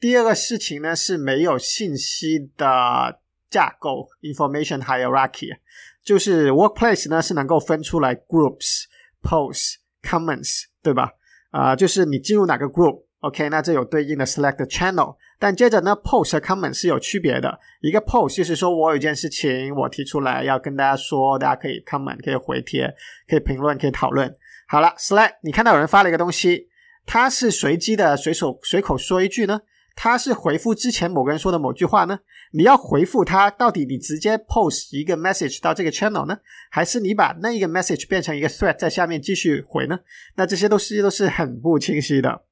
[0.00, 5.56] 第二个事情呢是没有信息的架构 （information hierarchy），
[6.04, 8.84] 就是 workplace 呢是能够分出来 groups、
[9.22, 11.12] posts、comments，对吧？
[11.50, 15.16] 啊，就是你进入哪个 group，OK，那这有对应的 select channel。
[15.38, 17.60] 但接着呢，post 和 comment 是有区别的。
[17.80, 22.92] 一个 post 就是说我有件事情我提出来要跟大家说，大家可以 comment，可以回帖，
[23.28, 24.34] 可以评论，可以讨论。
[24.66, 26.68] 好了，Slack，你看到有人发了一个东西，
[27.06, 29.60] 他是随机的随手随口说一句呢？
[30.00, 32.20] 他是回复之前某个人说的某句话呢？
[32.52, 36.38] 你要回复他，到底你直接 post 一个 message 到这个 channel 呢，
[36.70, 39.98] 还是你把那一个 message 变成一个 thread 在下面继续回呢？
[40.36, 42.42] 那这些都是都是很不清晰的。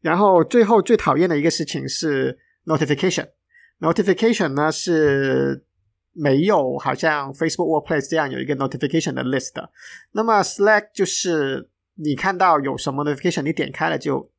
[0.00, 5.64] 然后最后最讨厌的一个事情是 notification，notification 呢是
[6.12, 9.70] 没有好像 Facebook Workplace 这样有一个 notification 的 list 的。
[10.12, 14.30] 那么 Slack 就是你看到有什么 notification，你点开了就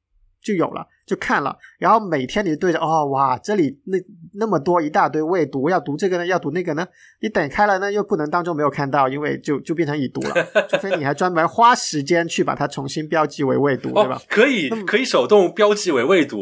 [0.41, 1.55] 就有了，就看了。
[1.77, 3.97] 然后每天你对着哦哇，这里那
[4.33, 6.87] 那么多一大堆未读，要读这个呢，要读那个呢。
[7.19, 10.47] 你点开了呢，又不能当中没有看到，因为就就变成已读了。
[10.67, 14.21] 除非你还专门花时间去把它重新标记为未读，对吧？
[14.27, 16.41] 可以可以手动标记为未读。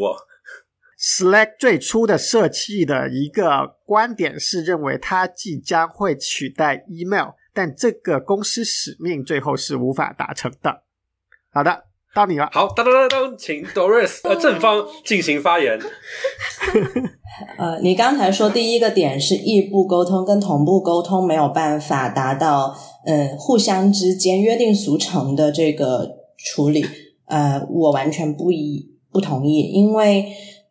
[0.98, 10.82] Slack 最初的设计的一个观点是认为它即将会取代 email，但这个公司使命最后是无法达成的。
[11.52, 11.89] 好的。
[12.12, 15.78] 到你了，好，当当当当，请 Doris 呃正方进行发言。
[17.56, 26.84] 呃，你刚才说第一个点是异步沟通跟同步沟通没有办法达到嗯互相之间约定俗成的这个处理，
[27.26, 30.26] 呃，我完全不一不同意，因为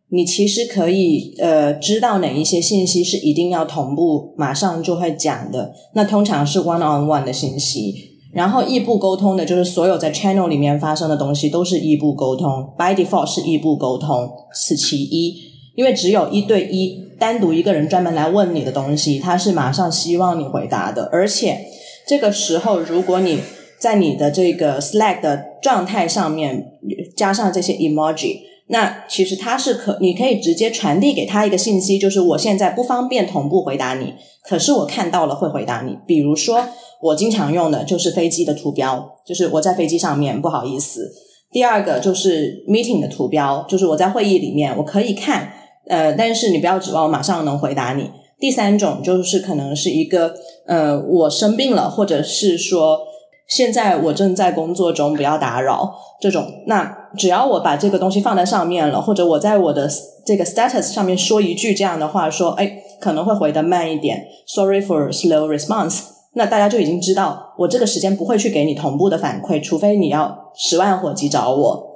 [0.10, 8.09] 你其实可以呃知道哪一些信息是一定要同步马上就会讲的，那通常是 one on one 的信息。
[8.40, 15.36] 然后异步沟通的就是所有在 channel 里面发生的东西都是异步沟通，by default 是异步沟通，此其一。
[15.76, 21.10] 因为只有一对一，单独一个人专门来问你的东西，他是马上希望你回答的。
[21.12, 21.66] 而且
[22.08, 23.40] 这个时候，如果你
[23.78, 26.72] 在你的这个 Slack 的状态上面
[27.18, 28.38] 加上这些 emoji，
[28.70, 35.98] 那其实他是可，你可以直接传递给他一个信息，就是我现在不方便同步回答你，可是我看到了会回答你。
[36.08, 36.66] 比如说。
[37.02, 41.10] 我经常用的就是飞机的图标，就是我在飞机上面，不好意思。
[41.50, 45.54] 第二个就是 meeting 的图标，就是我在会议里面我可以看，
[45.88, 48.12] 呃，但是你不要指望我马上能回答你。
[48.38, 50.34] 第三种就是可能是一个，
[50.68, 53.00] 呃，我生病了，或者是说
[53.48, 56.46] 现在我正在工作中，不要打扰这种。
[56.68, 59.90] 那只要我把这个东西放在上面了，或者我在我的
[60.26, 66.02] 这个 status 上面说一句这样的话，说，哎，可能会回的慢一点，sorry for slow response。
[66.34, 71.90] 那大家就已经知道，我这个时间不会去给你同步的反馈，除非你要十万火急找我。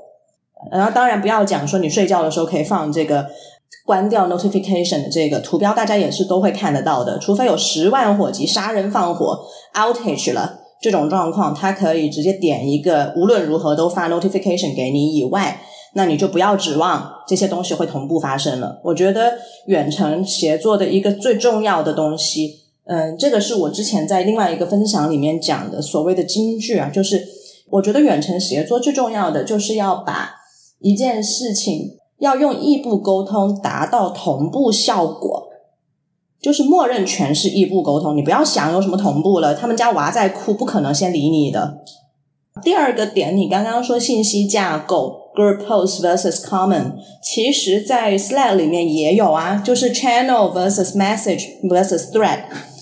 [0.72, 3.28] 然后当然不要讲说你睡觉的时候可以放这个
[3.86, 7.20] 关掉 notification 的这个图标，大家也是都会看得到的。
[7.20, 9.46] 除非有十万火急杀人放火
[9.76, 15.62] outage 了这种状况，它可以直接点一个无论如何都发 notification 给你以外，
[15.94, 18.82] 那你就不要指望这些东西会同步发生了。
[18.84, 19.36] 我觉得
[19.68, 22.60] 远程协作的一个最重要的东西。
[22.86, 27.26] 嗯，这个是我之前在另外一个分享里面讲的所谓的金句啊，就是
[27.70, 30.32] 我觉得远程协作最重要的就是要把
[30.80, 35.43] 一件事情要用异步沟通达到同步效果，
[36.44, 41.80] 就是默认全是异步沟通，你不要想有什么同步了，他们家娃在哭，不可能先理你的。
[42.62, 45.22] 第二个点，你刚刚说信息架构。
[45.34, 46.92] Group post versus common，
[47.24, 52.42] 其实，在 Slack 里面也有啊，就是 channel versus message versus thread。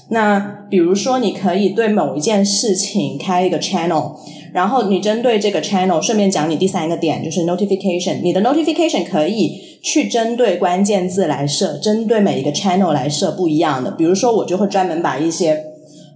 [0.10, 4.18] 那比如说，你可以对某一件事情开一个 channel，
[4.54, 8.22] 然后你针对这个 channel，顺便讲你第三个点，就是 notification。
[8.22, 13.92] 你的 notification 可以去针对关键字来设，针对每一个 channel 来设不一样的。
[13.92, 15.64] 比如说，我就会专门把一些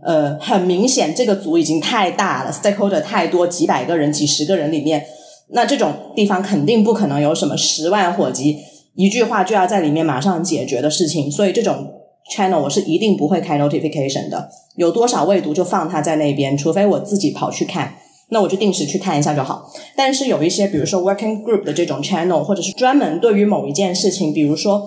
[0.04, 5.06] 呃很明显这个组已经太大了，stakeholder 太多，几百个人、几十个人里面。
[5.50, 8.58] 那这种地方肯定不可能有什么十万火急，
[8.96, 11.94] 一句话就要在里面马上解决的事情，所以这种
[12.36, 14.50] channel 我是一定不会开 notification 的。
[14.76, 17.94] 有多少未读就放它在那边，除非我自己跑去看，
[18.30, 19.72] 那我就定时去看一下就好。
[19.96, 24.82] 但是有一些，比如说 working group 的这种 channel，或者是专门对于某一件事情，比如说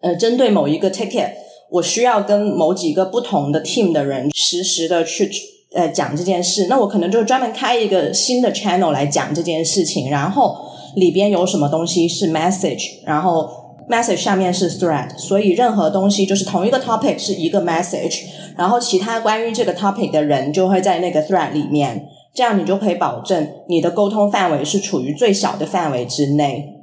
[0.00, 1.30] 呃，针对某一个 ticket，
[1.70, 5.30] 我需要跟某几个不同的 team 的人实时的去
[5.74, 10.56] 呃讲这件事，那我可能就专门开一个新的 channel 来讲这件事情，然后
[10.96, 13.48] 里边有什么东西是 message，然后
[13.88, 18.24] message 下面是 thread，所以任何东西就是同一个 topic 是一个 message。
[18.56, 26.80] 然后其他关于这个 topic 的人就会在那个 thread 里面，这样你就可以保证你的沟通范围是处于最小的范围之内，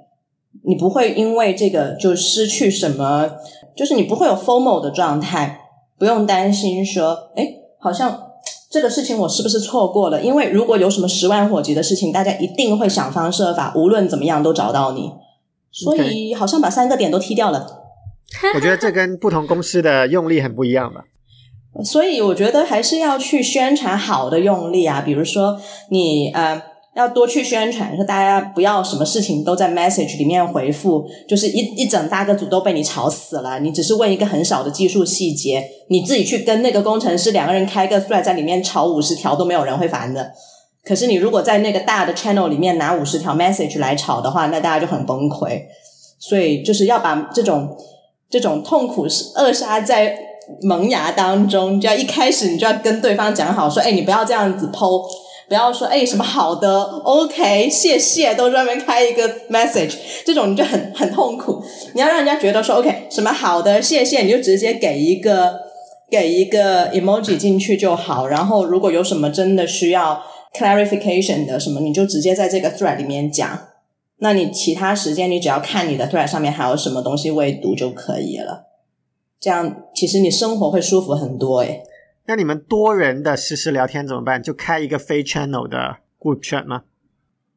[0.63, 3.29] 你不会因为这个就失去什么，
[3.75, 5.61] 就是你不会有 formal 的状态，
[5.97, 8.27] 不用担心说，哎，好像
[8.69, 10.21] 这个事情我是不是错过了？
[10.21, 15.11] 因为如果有什么十万火急的事情，大家一定会想方设法，无论怎么样都找到你，
[15.71, 17.83] 所以好像把三个点都踢掉了。
[18.53, 21.05] 我觉得这跟不同公司的用力很不一样吧。
[21.83, 25.57] 所以我觉得还是要去宣传好的用力啊，比如说
[25.89, 26.61] 你呃
[26.95, 33.59] 要多去宣传，说大家不要什么事情都在 message 里面回复，就是一一整大个组都被你吵死了。
[33.59, 40.33] 你只是问一个很小的技术细节，你自己去跟那个工程师两个人开个 thread 在里面吵五十条都没有人会烦的。
[40.83, 45.61] 可是你如果在那个大的 channel 里面拿五十条 message 来吵的话，那大家就很崩溃。
[46.17, 47.77] 所以就是要把这种
[48.29, 50.28] 这种痛苦是扼杀在。
[50.61, 55.01] 萌芽当中，就要一开始你就要跟对方讲好，说，哎，你不要这样子剖，
[55.47, 59.95] 不要说，哎，什么好的，OK，谢谢，都专门开一个 message，
[60.25, 61.63] 这种你就很很痛苦。
[61.93, 65.59] 你要让人家觉得说，OK，什么好的，谢谢，你就直接给一个
[66.09, 68.27] 给一个 emoji 进去就好。
[68.27, 70.21] 然后如果有什么真的需要
[70.57, 73.59] clarification 的什么，你就直接在这个 thread 里面讲。
[74.21, 78.68] 那你其他时间你只要看你的 thread 上面还有什么东西未读就可以了。
[79.39, 81.83] 这样其实你生活会舒服很多诶。
[82.27, 84.43] 那你们多人的实时聊天怎么办？
[84.43, 86.83] 就开一个非 channel 的 group chat 吗？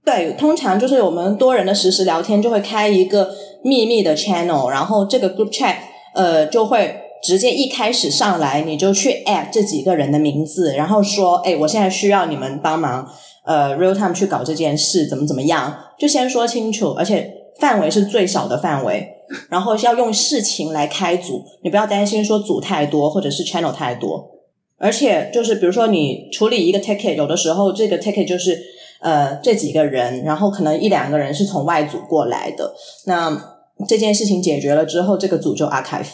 [0.05, 5.77] 对，通常就是我们多人的实时聊天就会开一个秘密的 channel，然后这个 group chat
[6.15, 13.09] 呃就会直接一开始上来你就去 add 这几个人的名字，然后说，哎，我现在需要你们帮忙，
[13.45, 19.12] 呃，real time 去搞这件事，怎么怎么样，就先说清楚，而且范围是最小的范围。
[19.49, 24.31] 然后要用事情来开组，你不要担心说组太多或者是 channel 太多，
[24.77, 28.61] 而且就是比如说你处理一个 ticket，有的时候这个 ticket 就是
[29.01, 32.75] 呃这几个人，然后可能一两个人是从外组过来的，
[33.07, 36.09] 那这件事情解决了之后，这个组就 archive，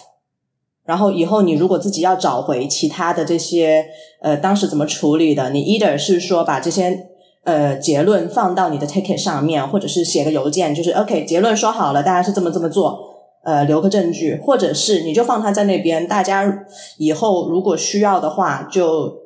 [0.84, 3.86] 然后以后你如果自己要找回其他的这些
[4.22, 7.07] 呃当时怎么处理的，你 either 是说把这些。
[7.48, 13.00] 呃，结论放到你的 ticket 上面，或者是写个邮件，就是 OK，结论说好了，大家是这么这么做，
[13.42, 16.66] 呃，留个证据，或者是你就放它在那边，大家
[16.98, 19.16] 以后如果需要的话，就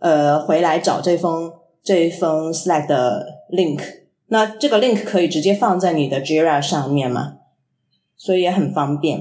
[0.00, 1.50] 呃回来找这封
[1.82, 3.80] 这封 Slack 的 link，
[4.26, 7.36] 那这个 link 可以直接放在你的 Jira 上面嘛，
[8.18, 9.18] 所以也很方便。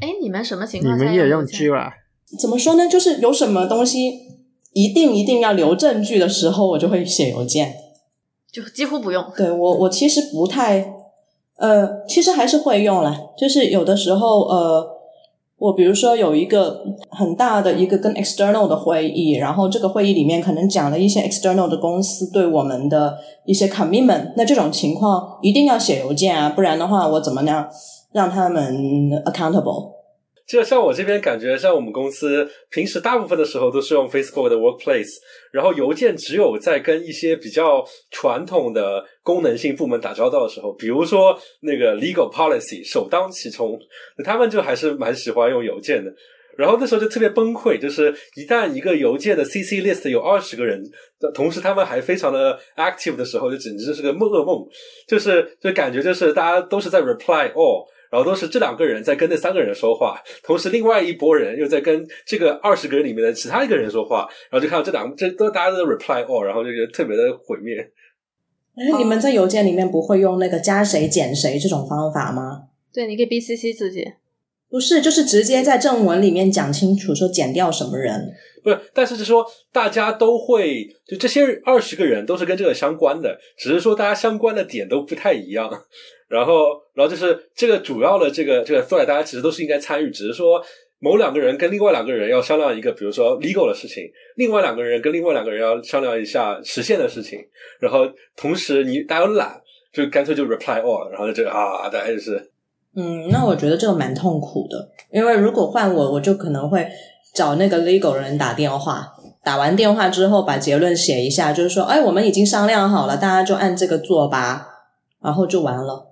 [0.00, 0.96] 哎，你们什么情况？
[0.96, 1.90] 你们也用 Jira？
[2.38, 2.88] 怎么说呢？
[2.88, 4.30] 就是有什么东西。
[4.72, 7.74] 一定一定要留证据的时候，我就会写邮件，
[8.52, 9.24] 就几乎不用。
[9.36, 10.94] 对我，我其实不太，
[11.56, 13.18] 呃，其实还是会用啦。
[13.36, 14.86] 就是有的时候，呃，
[15.58, 27.68] 我比如说有一个很大的一个跟 external 的会议，然后这个会议里面可能讲了一些 external 的公司对我们的一些 commitment，那这种情况一定要写邮件啊，不然的话我怎么样
[28.12, 29.99] 让他们 accountable？
[30.50, 35.12] 就像我这边感觉，像我们公司平时大部分的时候都是用 Facebook 的 Workplace，
[35.52, 43.78] 然后邮件只有在跟一些比较传统的功能性部门打交道的时候，比如说那个 Legal Policy 首当其冲，
[44.24, 46.12] 他们就还是蛮喜欢用邮件的。
[46.58, 50.82] 然后那时候就特别崩溃，就是一旦一个邮件的 CC list 有二十个人，
[51.32, 54.66] 同时他们还非常的 active 的时候，就简直就是个梦噩梦，
[55.06, 57.86] 就是就感觉就是大家都是在 reply all。
[58.10, 67.76] 然后都是这两个人在跟那三个人说话，同时另外一拨人又在跟这个二十个人里面的其他一个人说话，然后就看到这两这都大家都 reply all，然后就觉得特别的毁灭。
[68.74, 72.64] 哎，你们在邮件里面不会用那个加谁减谁这种方法吗？
[72.92, 74.12] 对，你可以 BCC 自己。
[74.68, 78.32] 不是，就是直接在正文里面讲清楚，说减掉什么人。
[78.62, 85.68] 不是，但是是说大家都会，就这些二十个人都是跟这个相关的，只是说大家相关的点都不太一样。
[86.30, 90.62] 然后，然后就是这个主要的这个这个 thread，大家其实都是应该参与，只是说
[91.00, 94.04] 某两个人跟另外两个人要商量一个，比如说 legal 的事情，
[94.36, 97.40] 另外两个人跟另外两个人要商量一下实现的事情，
[97.80, 98.06] 然后
[98.36, 99.60] 同时你大家都懒，
[99.92, 102.50] 就干脆就 reply all，然后就啊，大家就是。
[102.94, 106.86] 嗯，那我觉得这个蛮痛苦的，因为如果换我，我就可能会
[107.34, 109.06] 找那个 legal 人打电话，
[109.44, 114.66] 打完电话之后把结论写一下，就是说，哎，我们已经商量好了，大家就按这个做吧，
[115.22, 116.09] 然后就完了。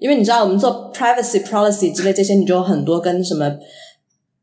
[0.00, 3.56] 因为你知道，我们做 privacy policy 之类这些，你就有很多跟什么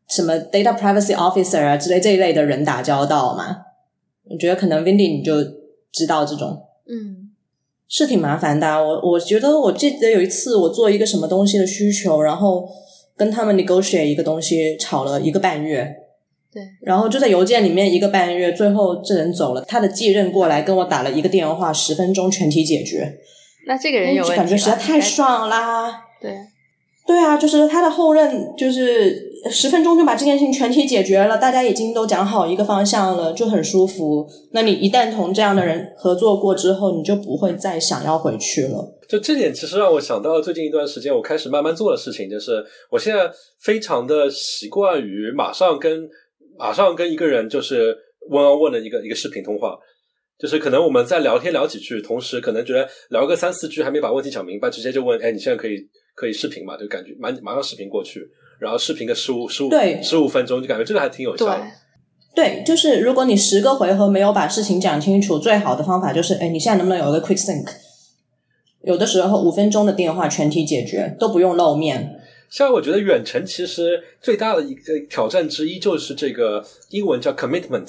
[0.08, 3.58] 什么 data privacy officer 啊之类这一类的人打交道嘛。
[4.30, 5.36] 我觉得可能 Vindy 你就
[5.92, 7.26] 知道这种，嗯。
[7.90, 12.68] 是挺麻烦的，我我觉得我记得有一次我做一个什么东西的需求，然后
[13.16, 15.96] 跟他们 negotiate 一个东西，吵了一个半月。
[16.52, 23.20] 对，然后就在邮件里面一个半月，最后这人走了，他的继任过来跟我打了一个电话，十分钟全体解决。
[23.68, 26.06] 那这个人有问题，感觉实在太爽啦。
[26.22, 26.36] 对，
[27.06, 29.28] 对啊，就是他的后任就是。
[29.52, 34.28] 十分钟就把这件事情全体解决了，大家已经都讲好一个方向了，就很舒服。
[34.52, 38.98] 那你一旦同这样的人合作过之后，你就不会再想要回去了。
[39.08, 43.30] 就这点，其实让我想到了最近一段时间我开始慢慢做的事情，就是我现在
[43.62, 46.10] 非常的习惯于马上跟
[46.58, 47.96] 马上跟一个人就是
[48.30, 49.78] 问啊问的一个一个视频通话，
[50.40, 56.78] 就是可能我们在聊天聊几句，同时可能觉得聊个三四句还没把问题讲明白，直接就问，哎，你现在可以可以视频吗？
[56.78, 58.28] 就感觉马马上视频过去。
[58.60, 61.64] 然后视频个十五十五对十五分钟，就感觉这个还挺有效。
[62.34, 67.68] 对，就是如果你十个回合没有把事情讲清楚，最好的方法就是，哎，你现在能不能有一个 quick think？
[68.84, 72.20] 有的时候五分钟的电话全体解决，都不用露面。
[72.50, 77.88] 像我觉得远程其实最大的一个挑战之一就是这个英文叫 commitment，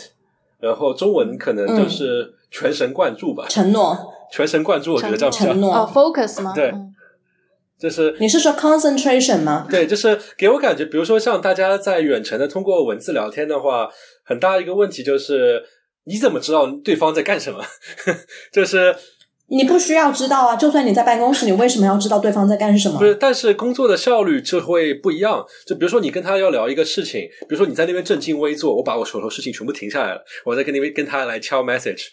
[0.60, 3.96] 然后中文可能就是全神贯注吧，承诺，
[4.32, 6.52] 全神贯注，我觉得这样承诺哦，focus 吗？
[6.54, 6.72] 对。
[7.78, 9.64] 就是你是说 concentration 吗？
[9.70, 13.88] 对，就是给我感觉，比如说像大家在远程的通过文字聊天的话，
[14.24, 15.62] 很大一个问题就是
[16.02, 17.64] 你怎么知道对方在干什么？
[18.50, 18.96] 就是
[19.50, 22.98] 你不需要知道啊，就算你在办公室，你为什么要知道对方在干什么？
[22.98, 25.44] 不是，但是工作的效率就会不一样。
[25.66, 32.04] 就比如说你跟他要聊一个事情，比如说你在那边正襟危坐，我把我手头事情全部停下来了，我在跟那边跟他来敲 message。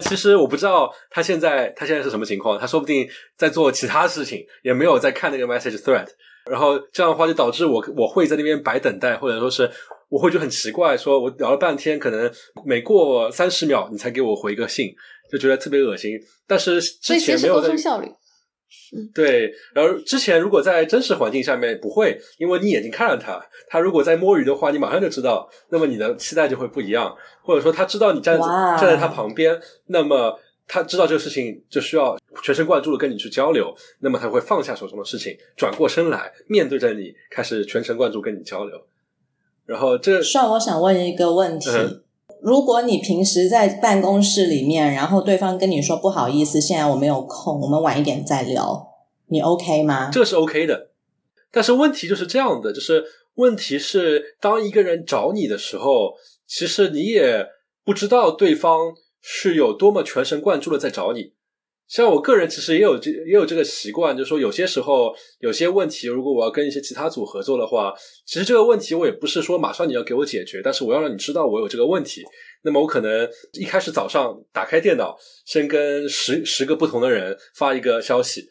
[0.00, 6.06] 其实我不知道他现在他现在是什么情况，他说不定在做其他事情，也没有在看那个 message thread。
[6.50, 9.70] 然后这样的话就导致我我会在那边白等待，或者说是
[10.08, 12.28] 我会觉得很奇怪，说我聊了半天，可能
[12.64, 14.92] 每过三十秒你才给我回个信，
[15.30, 16.18] 就觉得特别恶心。
[16.46, 18.08] 但是之前没有沟效率。
[19.14, 27.16] 对，然后之前如果在真实环境下面不会，因为你眼睛看着他，他如果在摸鱼的话，你马上就知道，那么你的期待就会不一样。
[27.42, 38.76] 或者说他知道你站站在他旁边，那么他知道这个事情就需要全神贯注的跟你去交流，那么他会放下手中的事情，转过身来面对着你，开始全神贯注跟你交流。
[39.66, 41.70] 然后这，算我想问一个问题。
[42.42, 48.88] 如果你平时在办公室里面，然后对方跟你说不好意思，现在我没有空，我们晚一点再聊，
[49.26, 50.10] 你 OK 吗？
[50.12, 50.90] 这是 OK 的，
[51.50, 56.14] 但是问题就是这样的，就是问题是当一个人找你的时候，
[56.46, 57.46] 其实你也
[57.84, 61.32] 不知道对方是有多么全神贯注的在找你。
[61.90, 67.92] 像我个人其实也有这也有这个习惯，就是说有些时候有些问题，如果我要跟一些其他组合作的话，
[68.24, 72.22] 其实这个问题我也不是说马上你要给我解决，但是我要让你知道我有这个问题。
[72.62, 78.44] 那么我可能一开始早上打开电脑，先跟十十个不同的人发一个消息，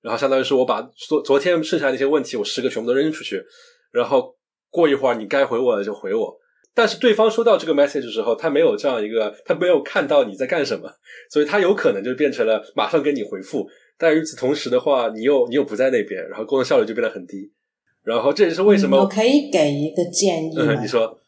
[0.00, 3.44] 然后相当于是我把昨昨天剩下那些问题，我十个全部都扔出去，
[3.92, 4.34] 然后
[4.70, 6.34] 过一会儿你该回我的就回我。
[6.76, 10.86] 但是对方收到这个 message 时候，他没有这样一个，他没有看到你在干什么，
[11.32, 13.66] 所以他有可能就变成了马上给你回复。
[13.96, 17.50] 但与此同时的话，你又你又不在那边，然后工作效率就变得很低。
[18.04, 20.54] 然后这也是为什么我可以给一个建议。
[20.54, 21.18] 嗯， 你说，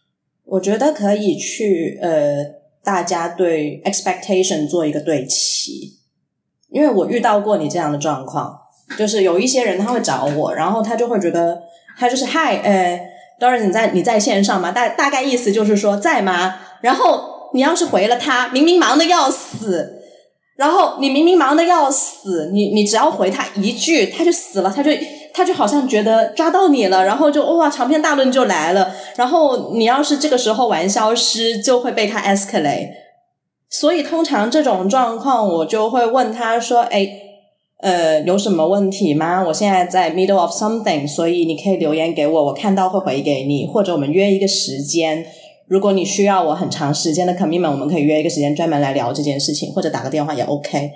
[0.45, 2.45] 我觉得可以去呃，
[2.85, 5.95] 大家对 expectation 做一个对齐，
[6.69, 8.55] 因为我遇到过你这样的状况，
[8.99, 11.59] 就是有一些人他会找我，然后他就会觉得
[11.97, 13.08] 他就是嗨，呃。
[13.39, 16.57] 当然你在你在线上嘛，大大概意思就是说在吗？
[16.80, 20.03] 然后你要是回了他，明明忙的要死，
[20.57, 24.91] 然后你明明忙的要死，你你只要回他一句，他就死了，他就
[25.32, 32.89] 他就好像觉得抓到你了，然后就哇长篇大论就来了，然后你要是这个时候玩消失，就会被他 escalate，
[33.70, 37.28] 所以通常这种状况，我就会问他说，哎。
[37.81, 39.45] 呃，有什么问题吗？
[39.47, 45.24] 我现在在 middle of something，所以你可以留言给我，我看到会回给你，或者我们约一个时间。
[45.68, 50.91] 如果你需要我很长时间的 commitment，我们可以约一个时间专门来聊这件事情，或者打个电话也 OK。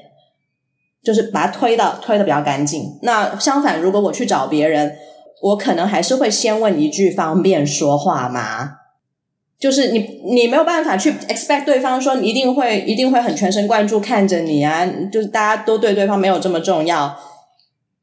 [1.05, 2.99] 就是把它推的推的比较干净。
[3.03, 4.97] 那相反，如果我去找别人，
[5.43, 8.79] 我可能还是会先问一句：“方便说话吗？”
[9.63, 17.17] 就是你，你没有办法去 expect 对方说一定会一定会很全神贯注看着你啊，就是大家都对对方没有这么重要，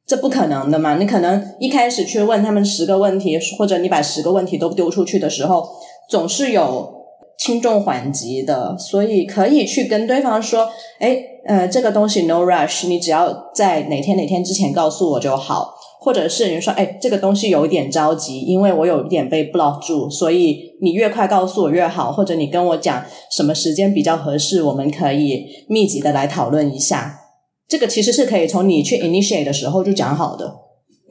[0.07, 0.95] 这不可能的嘛。
[0.95, 5.67] 你可能一开始去问他们十个问题，或者你把十个问题都丢出去的时候，
[6.09, 6.93] 总是有
[7.37, 15.75] 轻重缓急的，所以可以去跟对方说，哎，呃，这个东西 no rush，你只要在哪天哪天之前告诉我就好。
[16.01, 22.09] 或者是你说，哎，这个东西有一点着急，因为我有一点被 block 住，所以你越快告诉我越好。
[22.09, 27.19] 或者你跟我讲什么时间比较合适，我们可以密集的来讨论一下。
[27.67, 30.55] 这个其实是可以从你去 initiate 的时候就讲好的。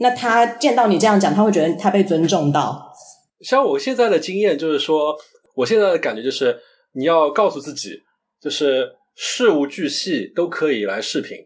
[0.00, 2.90] 那他见到你这样讲，他会觉得他被尊重到。
[3.42, 5.14] 像我现在的经验就是说，
[5.54, 6.56] 我现在的感觉就是，
[6.94, 7.90] 你要告诉自己，
[8.42, 11.36] 就是事无巨细都可以来视频。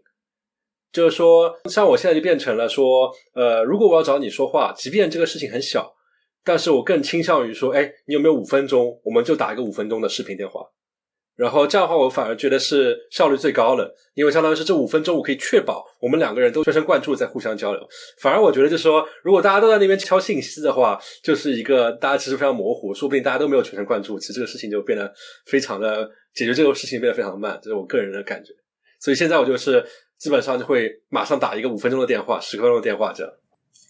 [0.93, 5.90] 就是说，像我现在就变成了说，呃，如果我要找你说话，即便这个事情很小，
[6.45, 10.61] 但是我更倾向于说，哎，你有没有五分钟，我们就打一个五分钟的视频电话，
[11.34, 17.80] 然后这样的话，我反而觉得是效率最高的，因为相当于是这五分钟，我可以确保我们两个人都全神贯注在互相交流。
[18.20, 25.11] 反而我觉得就是说，如果大家都在那边敲信息的话，就是一个大家其实非常模糊，说不定大家都没有全神贯注，其实这个事情就变得
[25.47, 28.53] 非常的 解决这个事情变得非常慢，这是我个人的感觉。
[29.01, 29.82] 所以现在我就是。
[30.22, 33.32] 基本上就会马上打一个五分钟的电话、十分钟的电话这样。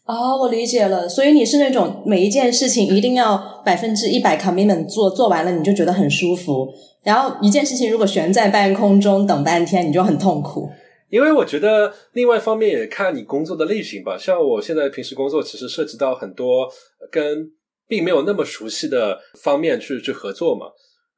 [0.07, 1.07] 哦，我理解了。
[1.07, 6.73] 所以你是那种每一件事情一定要百分之一百 commitment 做，做完了你就觉得很舒服。
[7.03, 10.71] 然后一件事情如果悬在半空中等半天，你就很痛苦。
[11.11, 14.17] 因为我觉得另外一方面也看你工作的类型吧。
[14.19, 16.67] 像我现在平时工作，其实涉及到很多
[17.11, 17.47] 跟
[17.87, 20.69] 并没有那么熟悉的方面去去合作嘛。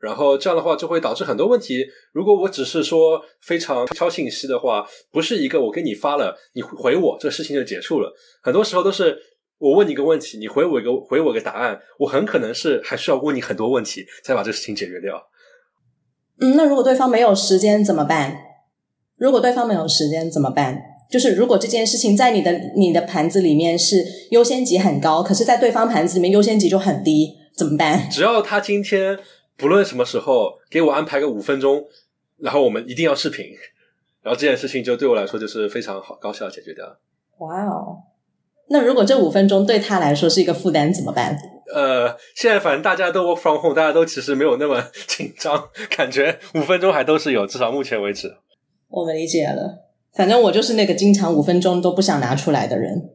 [0.05, 1.84] 然后这样的话就会导致很多问题。
[2.12, 8.14] 如果我只是说非常挑信息的话，不是一个我给你发了，你回我，这个事情就结束了。
[8.42, 9.16] 很多时候都是
[9.59, 15.20] 我问你一个问题，你回我一个回我一个答案，我很可能是还需要问你很多问题才把这个事情解决掉。
[16.40, 18.36] 嗯，那如果对方没有时间怎么办？
[19.16, 20.78] 如果对方没有时间怎么办？
[21.11, 28.09] 就是如果这件事情在你的你的盘子里面是优先级很高，可是在对方盘子里面优先级就很低，怎么办？
[28.11, 29.18] 只要他今天。
[29.57, 31.84] 不论什么时候给我安排个五分钟，
[32.38, 33.46] 然后我们一定要视频，
[34.22, 36.84] 然后这件事情就对我来说就是非常好高效解决掉。
[37.38, 37.98] 哇哦！
[38.68, 41.38] 那如果这五分钟对他来说是一个负担怎么办？
[41.74, 48.36] 呃，现在反正大家都 work from home，大家都其实没有那么紧张，感觉五分钟还都是有，至少目前为止。
[48.88, 49.84] 我们理解了，
[50.14, 53.11] 反正我就是那个经常五分钟都不想拿出来的人，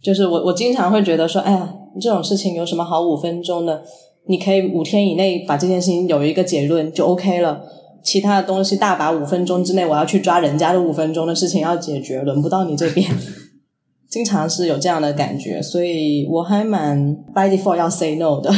[0.00, 3.82] 就是我我经常会觉得说，哎呀，这种事情有什么好五分钟的？
[4.28, 7.62] 你可以五天以内把这件事情有一个结论就 OK 了，
[8.04, 13.08] 其他的东西大把五分钟之内我要去抓人家的五分钟的事情要解决，轮不到你这边。
[14.08, 18.50] 经常是有这样的感觉，所以我还蛮 by default 要 say no 的。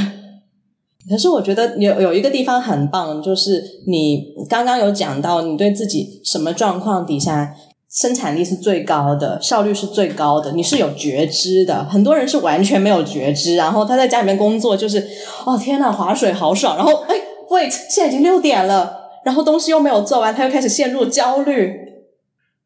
[1.08, 7.54] 可是我觉得有有一个地方很棒，就是你刚刚有讲到你对自己什么状况底下。
[7.91, 11.84] 生产力是最高的，效率是最高的，你是有觉知的。
[11.86, 15.09] 很多人是完全没有觉知，然后他在家里面工作就是，
[15.45, 16.76] 哦天呐，划水好爽。
[16.76, 17.16] 然后哎
[17.49, 21.80] ，wait，现在已经六点了，然后东西又没有做完，他又开始陷入焦虑。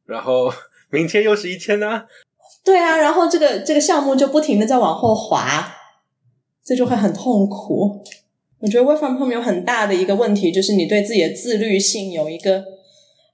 [0.04, 0.52] 然后
[0.90, 2.02] 明天又是一天呢？
[2.62, 5.74] 对啊，然后这个这个项目就不停的在往后滑，
[6.62, 8.04] 这就会很痛苦。
[8.60, 12.62] 我觉得 work from home 有很大的一个问题，就是你对自己的自律性有一个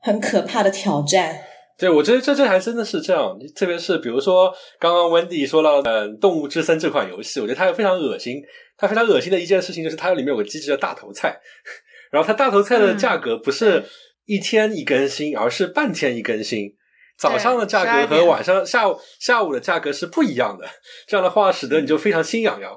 [0.00, 1.40] 很可怕的挑战。
[1.80, 8.42] 对，我觉得这这还真的是这样，特别是比如说刚刚 Wendy 说到嗯《动物之森》这款游戏，我觉得它非常恶心。
[8.76, 11.38] 它非常恶心的一件事情就是它里面有个机制叫大头菜，
[12.10, 13.84] 然后它大头菜的价格不是
[14.24, 16.74] 一天一更新，而是半天一更新。
[17.18, 20.66] 早上的价格和晚上下午下午的价格是不一样的。
[21.06, 22.72] 这样的话，使得你就非常心痒痒。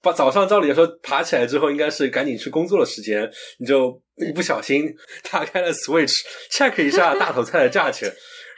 [0.00, 3.28] 把早上照理来说爬起来之后，应该是赶紧去工作的时间，
[3.58, 4.88] 你就一不小心
[5.28, 6.14] 打开了 Switch
[6.52, 8.08] check 一下大头菜的价钱。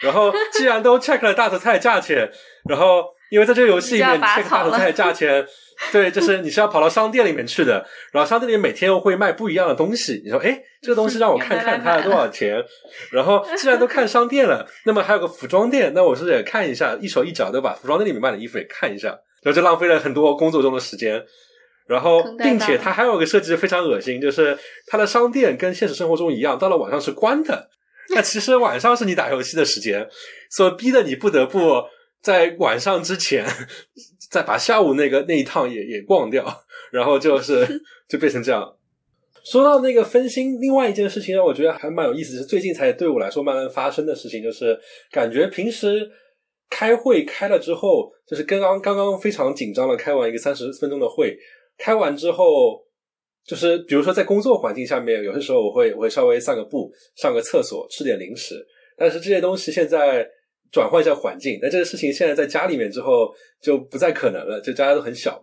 [0.01, 2.31] 然后，既然都 check 了大头菜价钱，
[2.69, 5.47] 然后因为在这个游戏里面 check 大头菜价钱，
[5.93, 7.87] 对，就是你是要跑到商店里面去的。
[8.13, 10.23] 然后商店里面每天又会卖不一样的东西。
[10.25, 12.63] 你说，哎，这个东西让我看 看它多少钱。
[13.13, 19.09] 然后，既然都看商店了，那么还有个服装店，那我是不是也看一下，一手一脚的把服装店里面卖的衣服也看一下？
[19.43, 21.23] 然后就浪费了很多工作中的时间。
[21.87, 27.69] 然后，并且它还有个设计非常恶心，就是它的商店跟现实生活中一样，到了晚上是关的。
[28.15, 30.09] 那其实晚上是你打游戏的时间，
[30.51, 31.85] 所逼得你不得不
[32.21, 33.47] 在晚上之前
[34.31, 36.45] 再把下午那个那一趟也也逛掉，
[36.91, 38.77] 然后就是 就变成这样。
[39.43, 44.79] 说到那个分心，另外一件事情让我觉得还蛮有意思，是最近才对我来说慢慢发生的事情，就是
[45.11, 46.11] 感觉平时
[46.69, 51.39] 开会开了之后，就是刚刚刚刚非常紧张的开完一个三十分钟的会，
[51.79, 52.85] 开完之后，
[53.47, 58.65] 就是比如说在工作环境下面，有些时候我会我会稍微散个步，上个厕所，吃点零食。
[58.97, 60.27] 但是这些东西现在
[60.71, 65.43] 转换一下环境，那这个事情现在在家里面之后就不再可能了，就大家都很小，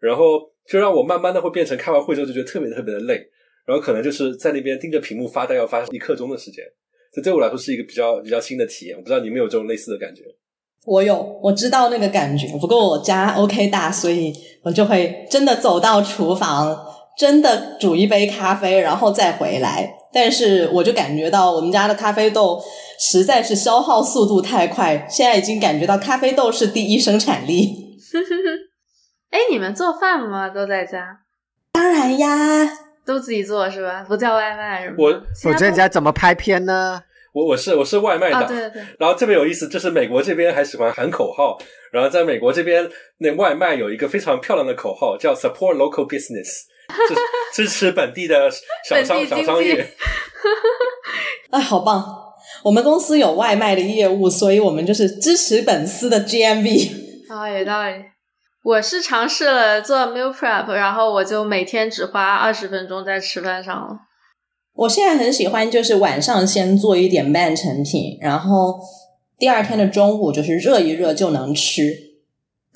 [0.00, 3.26] 然后就让我慢慢的会变成开完会之后就觉得特别特别的累，
[3.66, 6.64] 然后可能就是在那边盯着屏幕发呆，要发一刻钟的时间。
[7.10, 10.22] 这对我来说是一个比较比较新的体验，我不知道你们有这种类似的感觉。
[10.84, 12.46] 我有，我知道那个感觉。
[12.58, 14.32] 不过我家 OK 大，所以
[14.62, 16.76] 我就会真的走到厨房，
[17.18, 19.92] 真的煮一杯咖啡，然后再回来。
[20.10, 22.58] 但是我就感觉到我们家的咖啡豆
[22.98, 27.98] 实在是消耗速度太快，现在已经感觉到咖啡豆是第一生产力。
[29.30, 30.48] 哎，你们做饭吗？
[30.48, 31.18] 都在家？
[31.72, 32.28] 当然呀，
[33.04, 34.02] 都自己做是吧？
[34.08, 34.96] 不叫外卖是吗？
[34.98, 35.12] 我
[35.42, 37.02] 否则人家怎么拍片呢？
[37.34, 38.82] 我我是我是外卖党，对对对。
[38.98, 41.58] 然后特别有意思，就是美国这边还喜欢喊口号，
[41.92, 42.88] 然后在美国这边
[43.18, 47.14] 那外卖有一个非常漂亮的口号，叫 “Support local business”，支
[47.64, 48.50] 支持本地的
[48.88, 49.94] 小商小商业。
[51.50, 52.04] 啊， 好棒！
[52.64, 56.90] 我们公司有外卖的业务，所以我们就是支持本司的 GMV。
[57.32, 57.94] 啊，有道理。
[58.64, 63.96] 我是尝试了做 meal prep，然后我就每天只花二十分钟在吃饭上了。
[64.74, 68.78] 我现在很喜欢，就是晚上先做一点半成品，然后
[69.38, 72.07] 第二天的中午就是热一热就能吃。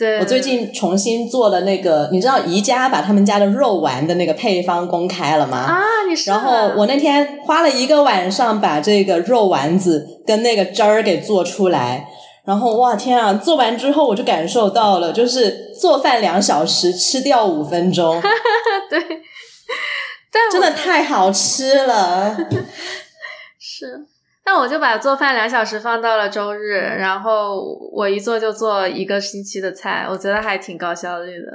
[0.03, 5.59] 对，我最近重新做了那个，你知道宜家把他们家的肉丸的那个配方公开了吗？
[5.59, 12.09] 啊，你是然后我那天花了一个晚上把这个肉丸子跟那个汁儿给做出来，
[12.45, 18.21] 然后哇天啊，做完之后我就感受到了，就是做饭两小时吃掉五分钟，
[18.91, 19.01] 对。
[20.51, 22.37] 真的太好吃了，
[23.61, 24.07] 是。
[24.45, 27.63] 但我就把做饭两小时放到了周日，然后
[27.93, 31.47] 我一做就做一个星期的菜，我觉得还挺高效率的。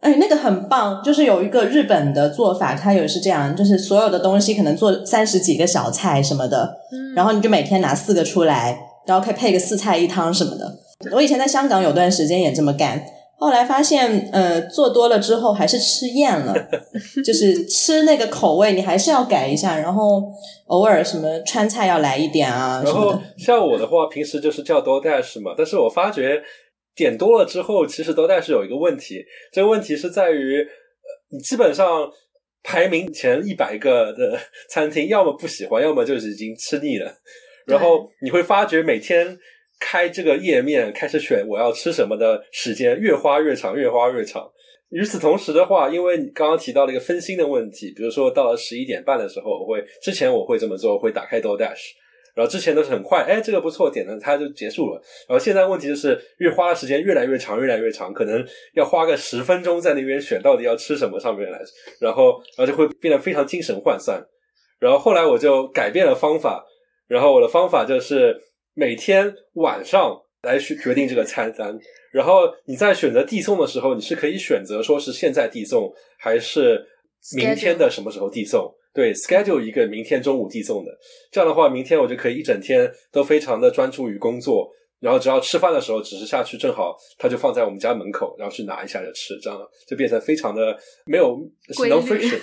[0.00, 6.76] 哎，那个很棒，就是有一个日本的做法，它也是这样，就是所有的东西可能做三十几个小菜什么的，
[7.14, 10.66] 然后你就每天拿四个出来，然后可以配个四菜一汤什么的。
[11.12, 13.02] 我以前在香港有段时间也这么干。
[13.42, 16.54] 后来发现，呃，做多了之后还是吃厌了，
[17.26, 19.76] 就是吃那个口味，你还是要改一下。
[19.76, 20.22] 然后
[20.66, 22.80] 偶尔什么川菜要来一点啊。
[22.84, 25.54] 然后像我的话，平时就是叫 DoorDash 嘛。
[25.58, 26.40] 但是我发觉
[26.94, 30.64] 点多了之后，其实 DoorDash 有一个问题，这个问题是在于，
[31.32, 32.08] 你基本上
[32.62, 34.38] 排名前一百个的
[34.70, 37.12] 餐厅，要么不喜欢，要么就是已经吃腻了。
[37.66, 39.36] 然后你会发觉每天。
[39.84, 44.48] 开这个页面开始选我要吃什么的时间越花越长，越花越长。
[44.90, 51.80] 与此同时的话，因为你刚刚提到了一个分心的问题，比如说到了十一点半的时候，我会之前我会这么做，会打开 DoorDash，
[52.36, 55.02] 然后之前都是很快，哎，这个不错，点了它就结束了。
[55.28, 61.58] 然后现在问题就是越花的时间越来越长，越来越长，可能要花个十分钟在那边选到底要吃什么上面来，
[62.00, 64.22] 然后然后就会变得非常精神涣散。
[64.78, 66.64] 然后后来我就改变了方法，
[67.08, 68.36] 然后我的方法就是。
[68.74, 71.78] 每天晚上来决决定这个餐单，
[72.10, 76.84] 然后你在选择递送的时候，你是可以选择说是现在递送还是
[77.36, 78.74] 明天的什么时候递送。
[78.94, 80.90] 对，schedule 一个明天中午递送的，
[81.30, 84.70] 这样的话，明天我就可以一整天都非常的专注于工作，
[85.00, 91.38] 然后只要吃饭的时候，只是下去正好它就放在我们家门口，然后去拿一下就吃，这样就变成非常的没有
[91.88, 92.38] no friction。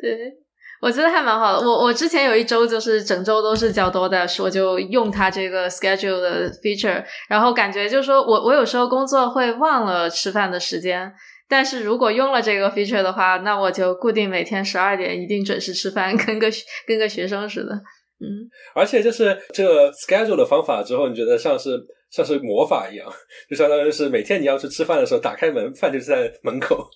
[0.00, 0.32] 对。
[0.80, 1.66] 我觉得还蛮好的。
[1.66, 11.12] 我我之前有一周就是整周都是较多的我就用它这个 schedule 的 feature，然后感觉就是说我我有时候工作会忘了吃饭的时间，
[11.48, 16.48] 但是如果用了这个 feature 的话，那我就固定每天十二点一定准时吃饭，跟个
[16.86, 17.74] 跟个学生似的。
[18.20, 21.78] 嗯，而且就是这个 schedule 的方法之后，你觉得像是
[22.10, 23.06] 像是魔法一样，
[23.48, 26.88] 就相当于是每天你要去吃饭的时候，打开门，饭就是在门口。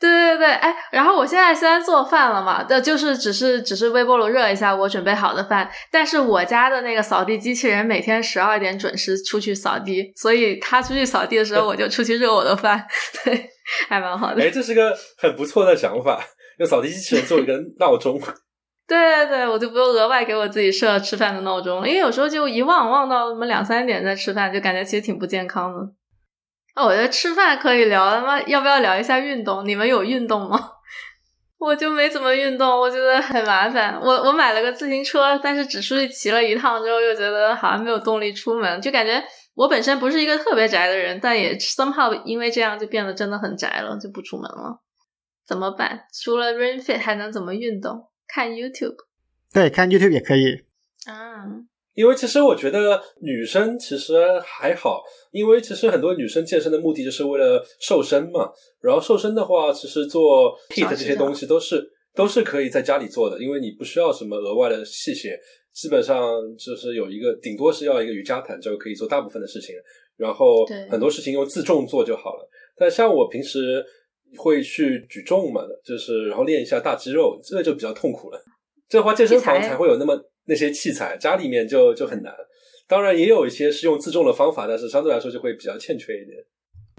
[0.00, 12.86] 对对对，哎，然后我现在虽然做饭了嘛，的就是只是只是微波炉热一下我准备好的饭，但是我家的那个扫地机器人每天十二点准时出去扫地，所以他出去扫地的时候，我就出去热我的饭，
[13.24, 13.48] 对，
[13.88, 14.42] 还蛮好的。
[14.42, 16.20] 哎，这是个很不错的想法，
[16.58, 18.20] 用扫地机器人做一个闹钟。
[18.88, 25.78] 对对对，我就不用额外给我自己设吃饭的闹钟，因为有时候就一忘忘到什么两三点再吃饭，就感觉其实挺不健康的。
[26.84, 29.66] 我觉得吃饭可以聊，他妈要不要聊一下运动？
[29.66, 30.58] 你们有运动吗？
[31.58, 34.00] 我就没怎么运动，我觉得很麻烦。
[34.00, 39.20] 我我买了个自行车，但是只出去骑了一趟之后，又觉得好像没有动力出门，就感觉
[39.54, 44.80] 我本身不是一个特别宅的人，但也 somehow 因为这样就变得真的很宅了，就不出门了。
[45.44, 46.06] 怎么办？
[46.12, 48.08] 除了 r a i n Fit 还能怎么运动？
[48.28, 48.96] 看 YouTube。
[49.52, 50.64] 对，看 YouTube 也可以。
[51.06, 51.42] 啊。
[51.98, 58.48] 因为其实我觉得女生其实还好，因为其实很多女生健身的目的就是为了瘦身嘛。
[58.80, 61.84] 然后瘦身的话，其实做 HIIT 这些东西都是
[62.14, 65.36] 都是可以在家里做的，因为你不需要什么额外的器械，
[65.74, 66.16] 基本上
[66.56, 69.74] 就是有一个顶多是要一个瑜伽毯就可以做大部分的事情。
[70.16, 72.48] 然后很多事情用自重做就好了。
[72.76, 73.84] 但像我平时
[74.36, 78.40] 会去举重嘛，就是然后练一下大肌肉，这个就比较痛苦了。
[78.88, 80.16] 这话健身房才会有那么
[80.48, 82.34] 那些器材，家里面就就很难。
[82.88, 86.38] 当然也有一些是用自重的方法，但是相对来说就会比较欠缺一点。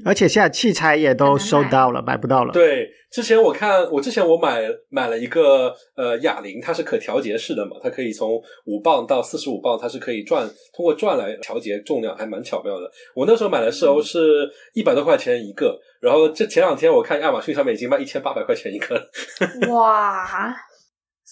[0.06, 2.54] 而且现在器材也都收到了，买不到了。
[2.54, 12.90] 对，之前我看，我之前我买买了一个呃哑铃，它是可调节式的嘛，它可以从五磅到四十五磅，它是可以转通过转来调节重量，还蛮巧妙的。
[13.14, 19.02] 我那时候买的时候是一百多块钱一个，然后这前两天我看亚马逊上面已经卖一千八百块钱一个了。
[19.70, 20.56] 哇！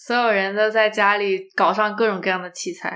[0.08, 2.90] 所有人都在家里搞上各种各样的器材，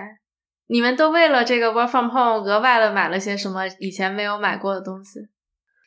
[0.68, 5.20] 你们都为了这个 work from home 额外的买了些什么以前没有买过的东西？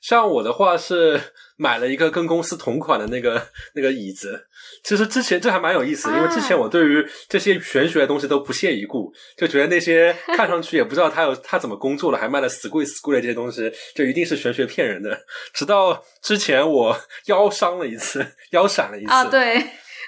[0.03, 1.19] 像我的话是
[1.57, 3.41] 买了一个跟公司同款的那个
[3.73, 4.39] 那个椅子，
[4.83, 15.19] 其实之前这还蛮有意思，因为之前我对于这些玄学的东西都不屑一顾，就觉得那些看上去也不知道他有 他怎么工作了，还卖的死贵死贵的这些东西，就一定是玄学骗人的。
[15.55, 16.95] 直到之前我
[17.25, 19.59] 腰伤了一次，腰闪了一次啊，对。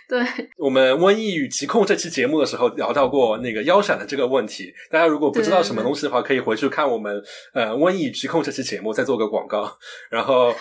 [0.07, 0.19] 对
[0.57, 7.21] 我们《瘟疫与疾控》这期节目的时候聊到过那个腰闪的这个问题，大家如果不知道什么东西的话，可以回去看我们
[7.53, 9.69] 呃《瘟疫与疾控》这期节目，再做个广告。
[10.09, 10.53] 然后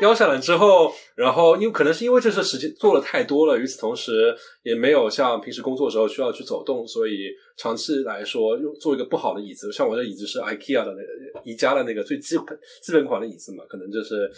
[0.00, 7.28] 腰闪了之后，然后因为可能是因为这次时间做了太多了，与此同时也没有像平时工作的时候需要去走动，所以
[7.58, 14.30] 长期来说用做一个不好的椅子，像我这椅子是 IKEA 的那个宜家的那个最基本基本款的椅子嘛，可能就是。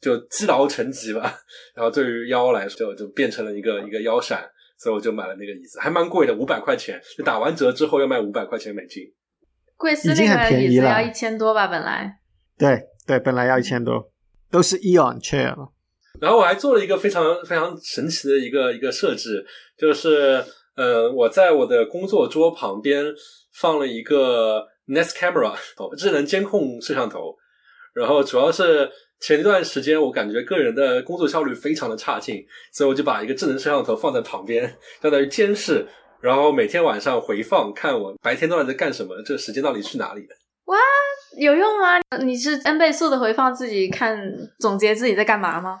[0.00, 1.34] 就积劳成疾吧，
[1.74, 4.46] 然后对于腰来说，就就变成了一个一个腰闪，
[4.78, 9.02] 所以我就买了那个椅子，还蛮贵的，五百块钱，就打完折之后要卖五百块钱美金。
[9.76, 12.18] 贵司那个椅子要一千多吧，本来。
[12.58, 14.12] 对对，本来要一千多，
[14.50, 15.54] 都是 Eon chair。
[16.20, 19.44] 然后我还做了一个非常非常神奇的一个一个设置，
[19.78, 20.44] 就是
[20.76, 23.04] 呃，我在我的工作桌旁边
[23.54, 25.56] 放了一个 Nest Camera
[25.96, 27.34] 智能监控摄像头，
[27.94, 28.90] 然后主要是。
[29.18, 34.62] 前一段时间，我感觉个人的工作效率非常的差劲，所以我就把一个智能摄像头放在旁边，
[35.00, 35.86] 相当于监视，
[36.20, 40.36] 然后每天晚上回放，看我白天到底在干什么，这个时间到底去哪里了。
[40.66, 40.76] 哇，
[41.38, 41.98] 有用吗？
[42.22, 44.20] 你是 N 倍速的回放自己看，
[44.60, 45.78] 总结自己在干嘛吗？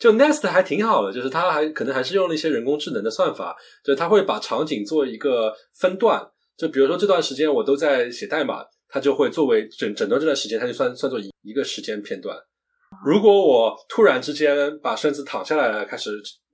[0.00, 6.26] 就 Nest 还挺好的，就是它还可能还是用了一些人工智能的算法，就它会把场景做一个分段，
[6.56, 8.64] 就比如说这段时间我都在写代码。
[8.90, 12.36] 它就会作为整整段这段时间，它就算算作一一个时间片段。
[13.04, 16.10] 如果我突然之间把身子躺下来了，开始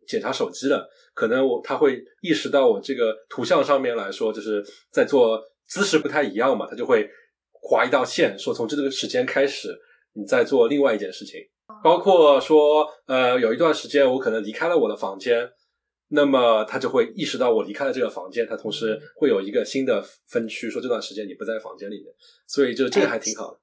[0.06, 4.62] 检查手机了，可能我他会意识到我这个图像上面来说，就是
[4.92, 7.08] 在做姿势不太一样嘛，他就会
[7.52, 9.74] 划一道线，说从这个时间开始，
[10.12, 11.40] 你在做另外一件事情。
[11.82, 15.48] 包括说，呃，有一段时间我可能离开了我的房间。
[16.08, 22.06] 那么他就会意识到我离开了这个房间，他同时会有一个新的分区，说这段时间你不在房间里面，
[22.46, 23.58] 所以就这个还挺好的。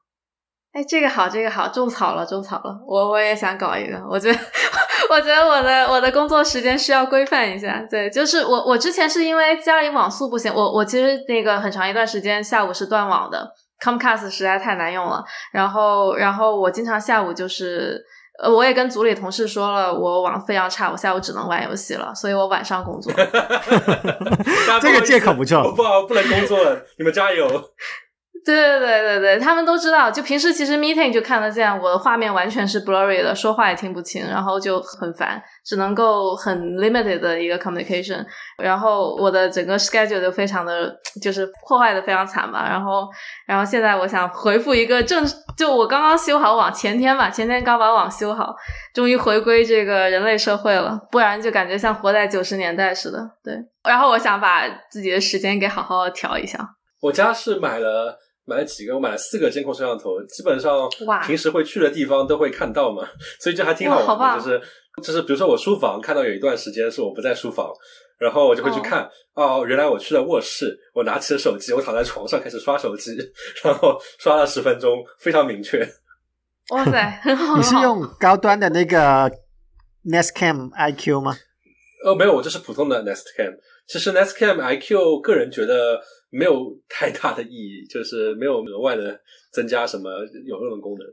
[0.74, 2.78] 哎，这个好，这个好，种草了，种草了。
[2.86, 4.40] 我我也想搞一个，我觉得，
[5.10, 7.86] 我觉得我的我的工作时间需要规范一下。
[7.90, 13.50] 对，就是我我之前是因为家里网速不行，我我其实那个很长一段时间下午是断网的
[13.82, 15.24] ，Comcast 实在太难用了，
[15.54, 18.04] 然后然后我经常下午就是。
[18.44, 23.14] 呃，我也跟组里同事说了，我网非常差，我下午只能玩游戏了，所以我晚上工作。
[24.82, 27.48] 这个借口不错，不好，不能工作了，你们加油。
[28.46, 30.12] 对对对对对，他们都知道。
[30.12, 38.26] 就平时其实 meeting 就看得见，我的画面完全是 blurry 的，说话也听不清，然后就很烦，只能够很 limited 的一个 communication。
[38.58, 42.68] 然后我的整个 schedule 就非常的，就是破坏的非常惨吧。
[42.70, 43.08] 然后，
[43.48, 45.26] 然后现在我想回复一个正，
[45.58, 48.54] 就我刚刚修好网，前天吧，前天刚把网修好，
[48.94, 53.20] 终于回归这个人类社会了，不然就感觉像活在九十年代似的。
[53.44, 56.60] 对，然后我想把自己的时间给好好调一下。
[57.02, 58.20] 我家是买了。
[58.46, 58.94] 买了几个？
[58.96, 60.90] 我买了四个监控摄像头，基本上
[61.26, 63.08] 平时会去的地方都会看到嘛，
[63.40, 64.44] 所以这还挺好玩的。
[64.44, 64.62] 就是
[65.02, 67.72] 就是，比如说我书房看到有一段时间是我不在书房，
[68.20, 73.16] 然后我就会去看，哦，原来我去了卧室，我拿起了手机，我躺在床上开始刷手机，
[73.64, 75.80] 然后刷了十分钟，非常明确。
[76.70, 77.58] 哇塞，很好！
[77.58, 79.32] 你是用高端的那个
[80.06, 81.36] Nest Cam IQ 吗？
[82.06, 83.54] 呃，没有，我这是普通的 Nest Cam。
[83.88, 86.02] 其实 Nest Cam IQ 个人觉得。
[86.34, 89.20] 没有太大的意义，就是没有额外的
[89.54, 90.10] 增加什么
[90.46, 91.08] 有用的功能。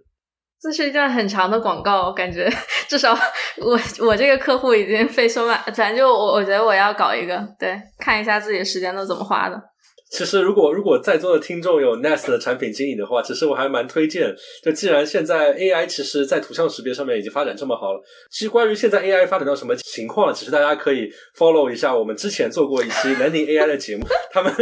[0.61, 2.51] 这是一段很长的广告，感觉
[2.89, 3.15] 至少
[3.59, 9.70] 我我这个客户已经被收买，反正就我我觉得我要搞一个，对，看一下自己时间都怎么花的。
[10.11, 14.35] 其实如果如果在座的听众有 Nest 的产品经理的话，其实我还蛮推荐。
[14.63, 21.09] 就既然现在 AI 其实在图像识别上面已经发展这么好了，其实关于现在 AI 发展到什么情况了，其实大家可以
[21.39, 24.53] follow 一下我们之前做过一期南宁 AI 的节目，他们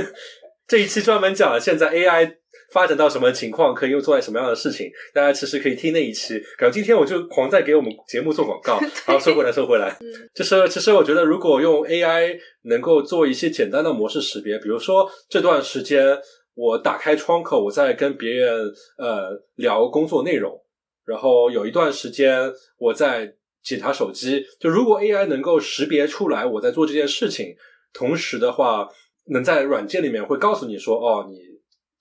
[0.66, 2.36] 这一期专门讲了现在 AI。
[2.76, 4.90] 发展到什么情况，可以又做在什么样的事情？
[5.14, 6.34] 大家其实可以听那一期。
[6.58, 9.96] 然后今天我就狂在给我们节目做广告， 好收回来，收回来。
[10.34, 16.18] 就是其实我觉得，如果用 AI 能够做一些简单的模式识别，比如说这段时间
[16.54, 20.60] 我打开窗口，我在跟别人呃聊工作内容，
[21.06, 23.32] 然后有一段时间我在
[23.64, 24.44] 检查手机。
[24.60, 27.56] 就如果 AI 能够识别出来我在做这件事情，
[27.94, 28.86] 同时的话，
[29.30, 31.55] 能在软件里面会告诉你说，哦，你。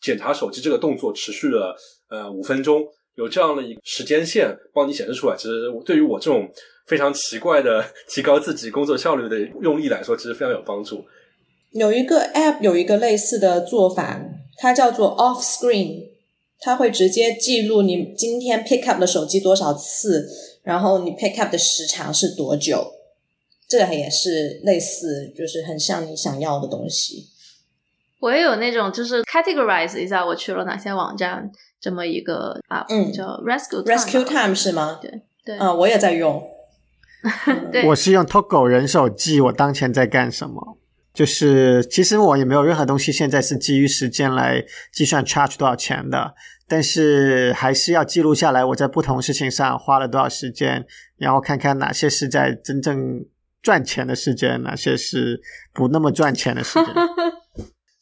[0.05, 1.75] 检查手机这个动作持续了
[2.09, 2.85] 呃五分钟，
[3.15, 5.35] 有这样的一个时间线帮你显示出来。
[5.35, 6.47] 其实对于我这种
[6.85, 11.03] 非常奇怪的提高自己工作效率的用力来说，其实非常有帮助。
[11.71, 14.23] 有一个 App 有一个类似的做法，
[14.57, 16.09] 它叫做 Off Screen，
[16.59, 20.29] 它会直接记录你今天 pick up 的手机多少次，
[20.61, 22.93] 然后你 pick up 的时长是多久。
[23.67, 27.27] 这个也是类似，就是很像你想要的东西。
[28.25, 31.47] 我也有那种，就是 categorize 一下我去了哪些网站，
[31.79, 34.97] 这么一个啊，嗯，叫 rescue rescue time 是吗？
[34.99, 36.43] 对对，啊，我也在用。
[37.71, 40.79] 对，我是用 Togo 人手记我当前在干什么，
[41.13, 46.33] 就是其实我也没有任何东西现在是基于时间来计算 charge 多少钱的，
[46.67, 50.83] 但是还是要记录下来我在不同事情上花了多少时间，
[51.17, 53.23] 然后看看哪些是在真正
[53.61, 55.39] 赚钱的时间，哪些是
[55.71, 56.87] 不那么赚钱的时间。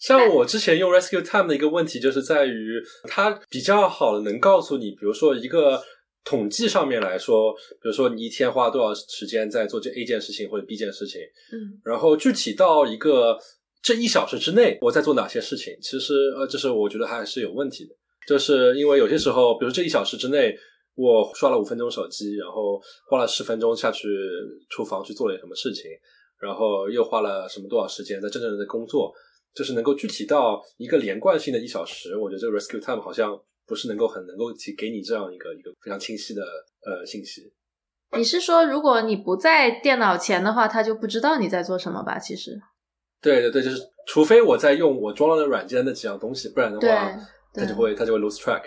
[0.03, 5.81] 像我之前用 Rescue Time 的一个问题，就是在于它比较好的能告诉你，比如说一个
[6.25, 11.21] 统计上面来说，比如说你一天花多少时间在做这 A 件事情或者 B 件事情，
[11.53, 13.39] 嗯，然后具体到一个
[13.81, 17.95] 这一小时之内我在做哪些事情，其实呃，就是我觉得还是有问题的，
[18.27, 20.53] 就是因为有些时候，比如这一小时之内
[20.95, 22.77] 我刷了五分钟手机，然后
[23.09, 24.09] 花了十分钟下去
[24.69, 25.83] 厨房去做了什么事情，
[26.41, 29.13] 然后又花了什么多少时间在真正的在工作。
[29.53, 36.41] 就是能够具体到一个连贯性的一小时，我觉得这个 rescue time 好像不是能够很能够提给你这样一个一个非常清晰的
[36.85, 37.51] 呃信息。
[38.15, 42.19] 你是说，如果你不在电脑前的话，他就不知道你在做什么吧？
[42.19, 42.59] 其实，
[43.21, 47.17] 对对对，就是除非我在用我装了的软件那几样东西，不然的话，
[47.53, 48.61] 他就会他就会 lose track。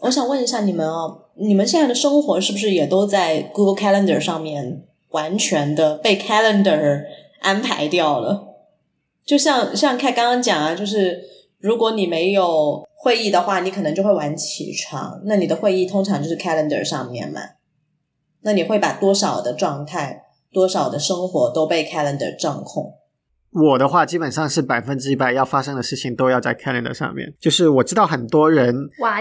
[0.00, 7.04] 我想问一下你们哦，你们现在的生活是不是也都在 Google Calendar 上面完全的被 Calendar
[7.40, 8.49] 安排掉了？
[9.30, 11.20] 就像像看刚刚讲啊，就是
[11.60, 15.22] 如果你没有会议的话，你可能就会晚起床。
[15.24, 17.40] 那你的会议通常就是 calendar 上面嘛？
[18.40, 22.92] 那你会把多少的状态、多少的生活都被 calendar 掌控？
[23.52, 27.32] 我的话基本上是百分之一百要发生的事情都要在 calendar 上面。
[27.38, 28.74] 就是我知道很多人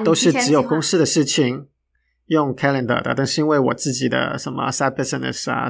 [0.04, 1.68] 都是只有公司的事情
[2.26, 5.70] 用 calendar 的，但是因为我自己的什么 side business 啊。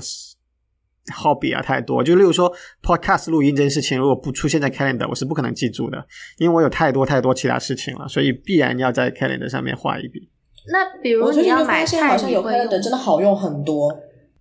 [1.09, 2.03] Hobby 啊，太多。
[2.03, 2.51] 就例如说
[2.81, 6.05] ，podcast 录音这件事情，如果不出现在 calendar，我是不可能记住的，
[6.37, 10.29] 因为我有太多太多其他事情了，所以必然要在 calendar 上面画一笔。
[10.71, 13.91] 那比如你要买菜，好像有 calendar 真的好用很多。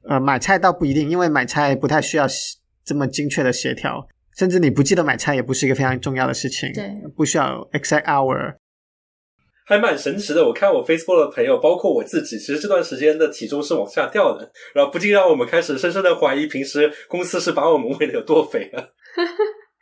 [0.09, 2.27] 呃，买菜倒不一定，因为买菜不太需要
[2.85, 4.07] 这么精确的协调，
[4.37, 8.55] 甚至你不记得买菜也不是一个非常重要的事情，对，不需要 exact hour。
[9.69, 18.83] 还蛮神奇的，我看我 Facebook 的朋友，包括我自己，其实这段时间的体重是往下掉的，然后不禁让我们开始深深的怀疑，平时公司是把我们喂的有多肥啊？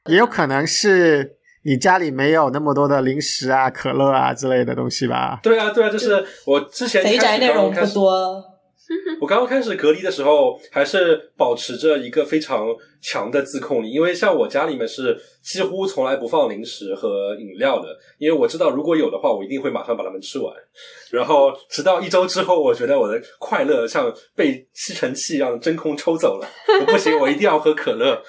[0.10, 5.38] 也有可能是你家里没有那么多的零食啊、可乐啊之类的东西吧？
[5.42, 8.42] 对啊，对啊，就是我之前肥宅内容不多。
[9.20, 12.68] 我刚刚开始隔离的时候，还是保持着一个非常
[13.00, 20.54] 强的自控力，因为像我家里面是几乎从来不放零食和饮料的，因为我知道如果有的话，我一定会马上把它们吃完。
[21.10, 26.48] 然后直到一周之后，我觉得我的快乐像被吸尘器一样真空抽走了，
[26.80, 28.22] 我不行，我一定要喝可乐。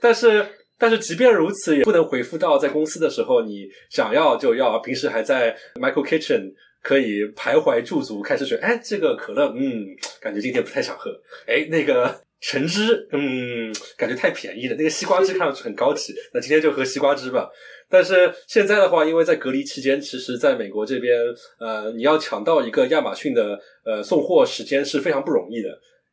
[0.00, 0.46] 但是，
[0.78, 6.52] 但是即便如此，也不能回复到在公司的时候你想要就要，平时还在 Michael Kitchen。
[6.88, 11.10] 可以徘徊驻足，开始选，哎，这个可乐，嗯，感觉今天不太想喝。
[11.46, 14.74] 哎，那个橙汁，嗯，感觉太便宜了。
[14.74, 17.46] 那个西瓜汁看上去很高级， 那今天就喝西瓜汁吧。
[17.90, 21.20] 但是现在的话，因为在隔离期间，其实在美国这边，
[21.60, 25.68] 呃，你要抢到一个亚马逊的呃送货时间是非常不容易的，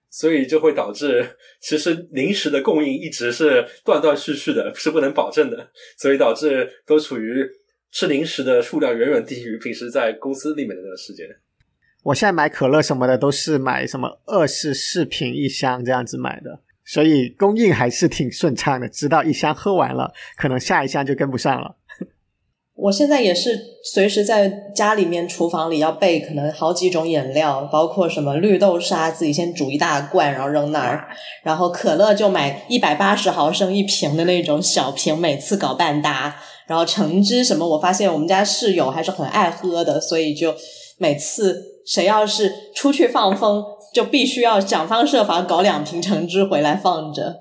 [0.09, 1.25] 所以就会导致
[1.61, 7.49] 其实零食的供应一直是断断续续的，是不能保证的，所以导致都处于。
[7.95, 11.25] 吃零食的数量远远低于平时在公司里面的那个时间。
[12.03, 18.89] 我现在买可乐什么的都是买什么二十四瓶一箱这样子买的，所以供应还是挺顺畅的。
[18.89, 21.77] 直到一箱喝完了，可能下一箱就跟不上了。
[22.75, 31.07] 我现在也是随时在家里面厨房里要备可能好几种饮料，包括什么绿豆沙，自己先煮一大罐，然后扔那儿，
[31.43, 36.35] 然后可乐就买一百八十毫升一瓶的那种小瓶，每次搞半打。
[36.67, 40.55] 然后橙汁什么，我发现我们家室友还是很爱喝的，所以就
[40.97, 43.63] 每次谁要是出去放风，
[43.93, 47.35] 就必须要想方设法搞两瓶橙汁回来放着。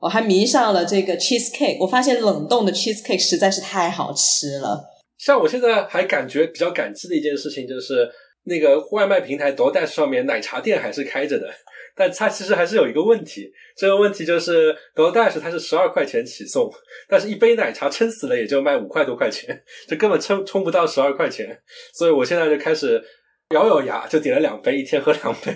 [0.00, 4.84] 我还迷上了这个 cheese cake，我发现冷冻的 cheese cake 实在是太好吃了。
[5.16, 8.06] 像我现在还感觉比较感激的一件事情，就是
[8.44, 11.46] 那个外卖平台 DoorDash 上面奶茶店还是开着的，
[11.94, 16.70] 但它其实还是有一个问题，这个问题就是 g o d a s h 它是十二块钱起送，
[17.08, 21.60] 但是一杯奶茶撑死了也就卖五块多块钱，就根本撑冲不到十二块钱，
[21.92, 23.02] 所以我现在就开始
[23.50, 25.52] 咬咬牙，就点了两杯，一天喝两杯。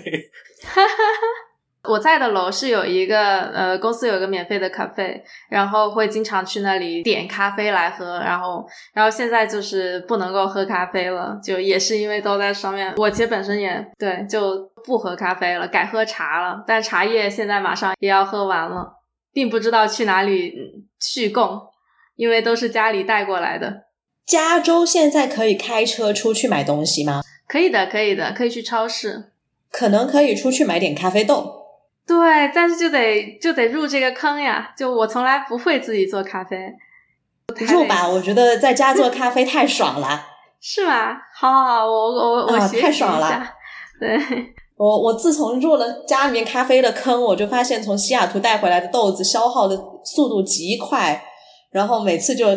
[0.61, 1.38] 哈哈哈
[1.89, 8.63] 我在的楼是有一个呃公司有一个免费的咖啡，然后会经常去那里点咖啡来喝，然后
[8.93, 12.93] 然后现在就是不能够喝咖啡了，就也是因为都在上面。
[12.97, 18.93] 我其实本身也对就不喝咖啡了，改喝茶了，但茶叶现在马上也要喝完了，
[19.33, 20.53] 并不知道去哪里
[20.99, 21.59] 续供，
[22.15, 23.85] 因为都是家里带过来的。
[24.25, 27.21] 加州现在可以开车出去买东西吗？
[27.47, 29.31] 可以的，可以的，可以去超市，
[29.71, 31.58] 可能可以出去买点咖啡豆。
[32.09, 34.73] 对，但是就得就得入这个坑呀！
[34.75, 36.57] 就我从来不会自己做咖啡，
[37.67, 38.09] 入吧！
[38.09, 40.19] 我觉得在家做咖啡 太爽了，
[40.59, 41.15] 是吗？
[41.35, 43.47] 好好好，我我我学太爽了。
[43.99, 44.19] 对，
[44.75, 51.23] 我我自从入了家里面咖啡的坑，我就发现从西雅图带回来的豆子消耗的速度极快，
[51.69, 52.47] 然后每次就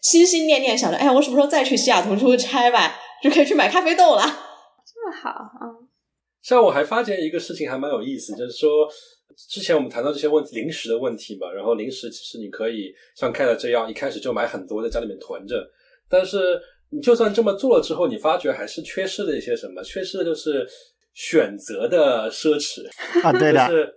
[0.00, 4.22] 心心念念想着，哎，我什么时候再去西雅图出差吧，就可以去买咖啡豆了。
[4.22, 5.89] 这么好啊！
[6.42, 8.88] 像我还发现一个事情还蛮有意思，就是说
[9.48, 15.56] 之前我们谈到这些问题，零食的问题嘛，然后零食其实你可以像开了这样一开始就买很多在家里面囤着，
[16.08, 16.60] 但是
[16.90, 19.82] 你就算这么做了之后，你发觉还是缺失了一些什么？
[19.82, 20.66] 缺失的就是
[21.14, 22.86] 选择的奢侈
[23.22, 23.94] 啊，对的， 就是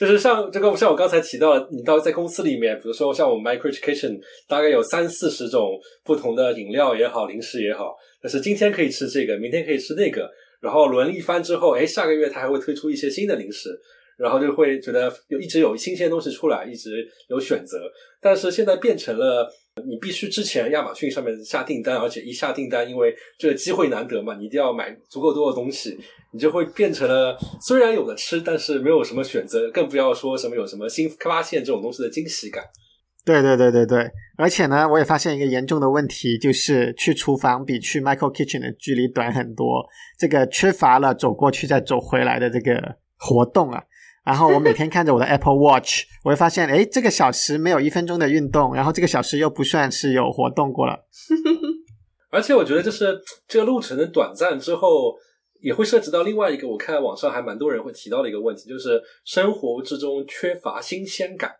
[0.00, 10.30] 就是像这个像我刚才提到，你到在公司里面，比如说像我们 Micro Education，大概有三四十种不同的饮料也好，零食也好，但是今天可以吃这个，明天可以吃那个。
[10.64, 13.78] 然后轮一番之后，哎，下个月他还会推出一些新的零食，
[14.16, 17.78] 然后就会觉得有一直有新鲜东西出来，一直有选择。
[18.18, 19.46] 但是现在变成了
[19.86, 25.98] 你必须之前亚马逊上面下订单，而且一下订单，因为这个机会难得嘛，你一定要买足够多的东西，
[26.32, 32.64] 你就会变成了虽然有的吃，但是没有什么选择，更不要说什么有什么新发现这种东西的惊喜感。
[33.24, 39.82] 对对对对对，而且呢，我也发现一个严重的问题，就是去厨房比去 Michael Kitchen 的距离短很多，
[40.18, 43.82] 这个缺乏了走过去再走回来的这个活动啊。
[44.26, 51.06] 然后我每天看着我的 Apple Watch， 我会发现，哎，这个小时没有一分钟的运动，然后这个小时又不算是有活动过了。
[52.30, 53.18] 而且我觉得，就是
[53.48, 55.14] 这个路程的短暂之后，
[55.62, 61.50] 也会涉及到另外一个，我看网上还蛮多人会提到的一个问题，就是生活之中缺乏新鲜感，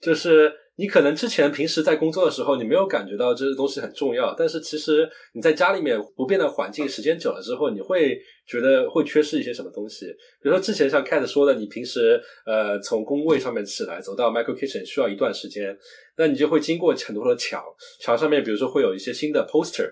[0.00, 0.52] 就是。
[0.78, 8.16] 你可能之前平时在工作的时候，你没有感觉到这些东西很重要，但是其实你在家里面不变的环境，时间久了之后，你会
[8.46, 10.06] 觉得会缺失一些什么东西。
[10.40, 15.76] 比如说之前像 Cat 说的，你平时呃从工位上面起来走到 Micro Kitchen 需要一段时间，
[16.16, 17.60] 那你就会经过很多的墙，
[18.00, 19.90] 墙上面比如说会有一些新的 poster，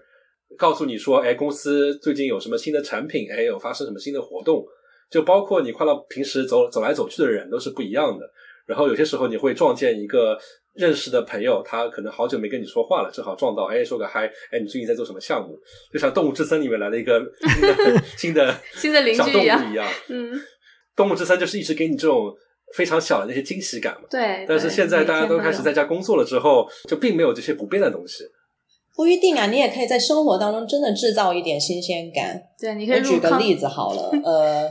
[0.57, 4.65] 告诉你说，哎，公司最近有什么新的产品，哎，有发生什么新的活动，
[5.11, 8.25] 就包括你看到平时走走来走去的人都是不一样的，
[8.67, 10.39] 然后有些时候你会撞见一个。
[10.77, 15.59] 认识的朋友，他可能好久没跟你说话了，正好撞到，哎，说个嗨，哎，你最近在做什么项目？
[15.93, 17.21] 就像《动物之森》里面来了一个
[18.17, 20.35] 新的新的小动物一样，嗯，
[20.95, 22.35] 《动物之森》就是一直给你这种
[22.75, 24.07] 非常小的那些惊喜感嘛。
[24.11, 24.45] 对。
[24.49, 28.25] 但是现在大家都开始在家工作了之后，就并没有这些不变的东西。
[28.95, 32.41] 不一定啊，你也可以在生活当中真的制造一点新鲜感。
[32.59, 34.67] 对，你可以举个例子好了， 呃，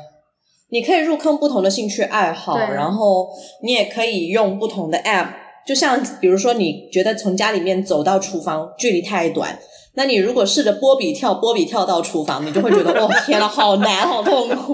[0.69, 3.29] 你可以入坑不同的兴趣爱好，然后
[3.63, 5.44] 你也可以用不同的 App。
[5.65, 9.57] 就像比如说，你觉得从家里面走到厨房距离太短，
[9.95, 14.73] 那你如果试着波比跳，波比跳到厨房，你就会觉得 哦天呐，好难，好痛苦，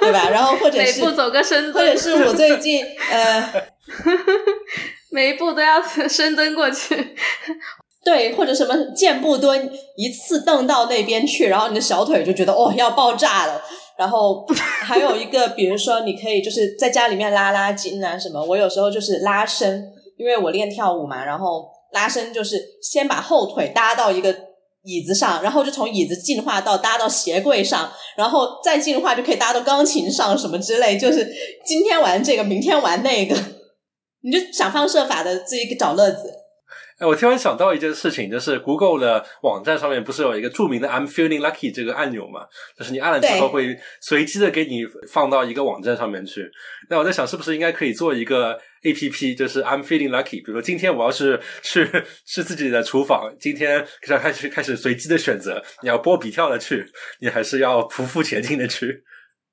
[0.00, 0.30] 对吧？
[0.30, 3.52] 然后或者是每步走个深蹲，或者是我最近呃，
[5.12, 6.96] 每一步都要深蹲过去，
[8.02, 13.60] 对，或者什么箭步蹲，一次蹬到那边去，然后你的小腿就觉得哦要爆炸了。
[13.98, 14.46] 然后
[14.84, 19.92] 还有一个，比如说你可以就是在家里面拉拉筋啊什么，我有时候就是拉伸。
[20.18, 24.34] 因为我练跳舞嘛，然后拉伸就是先把后腿搭到一个
[24.82, 31.26] 椅子上，然后就从椅子进化到搭到鞋柜上，然后再进化就可以搭到钢琴上什么之类，就是
[31.64, 33.34] 今天玩这个，明天玩那个，
[34.22, 36.37] 你就想方设法的自己找乐子。
[36.98, 42.40] 哎，我突然想到一件事情，就是 Google 的网站上面不是有一个著名的 "I'm feeling lucky" 这个按钮嘛？
[42.76, 46.50] 就是你按了之后会随机的给你放到一个网站上面去。
[46.90, 50.44] 那我在想，是不是应该可以做一个 APP，就是 "I'm feeling lucky"？
[50.44, 51.88] 比如说今天我要是去
[52.26, 56.84] 是自己的厨房，今天要开始开始随机的选择，你要波比跳的去，
[57.20, 59.04] 你还是要匍匐前进的去？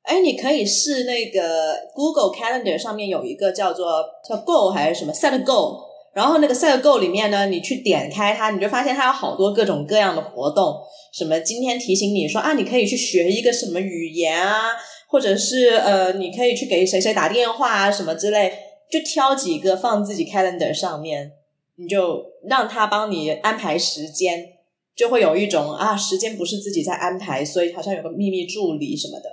[0.02, 5.94] 哎，你可以试那个 Google Calendar 上面有一个叫做叫 Go 还是什么 Set Go。
[6.16, 10.78] 然后那个 Set Go 里面呢，你去点开它，你就发现它有好多各种各样的活动，
[11.12, 14.72] 什么今天提醒你说啊，你可以去学一个什么语言啊，
[15.10, 18.54] 或者是呃，你可以去给谁谁打电话啊，什么之类，
[18.90, 21.34] 就挑几个放自己 Calendar 上面，
[21.76, 24.54] 你就让他帮你安排时间，
[24.96, 29.26] 就会有一种啊，时间不是自己在安排，所以好像有个秘密助理什么的。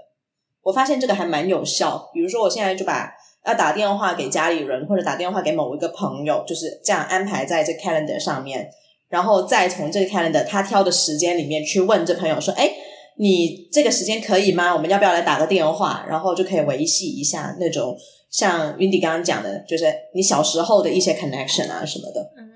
[0.63, 3.15] 我发现这个还蛮有效，比如说我现在就把。
[3.45, 8.69] 要打电话给家里人，或者打电话给某一个朋友，就是这样安排在这 calendar 上面，
[9.09, 12.71] 然后再从这个 calendar 他挑的时间里面去问这朋友说：“哎，
[13.17, 14.75] 你这个时间可以吗？
[14.75, 17.97] 我们要不要来打个电话？”然后就可以维系一下那种
[18.31, 22.21] 像云迪刚刚讲的，就是你小时候的一些 connection 啊什么的。
[22.39, 22.51] 嗯，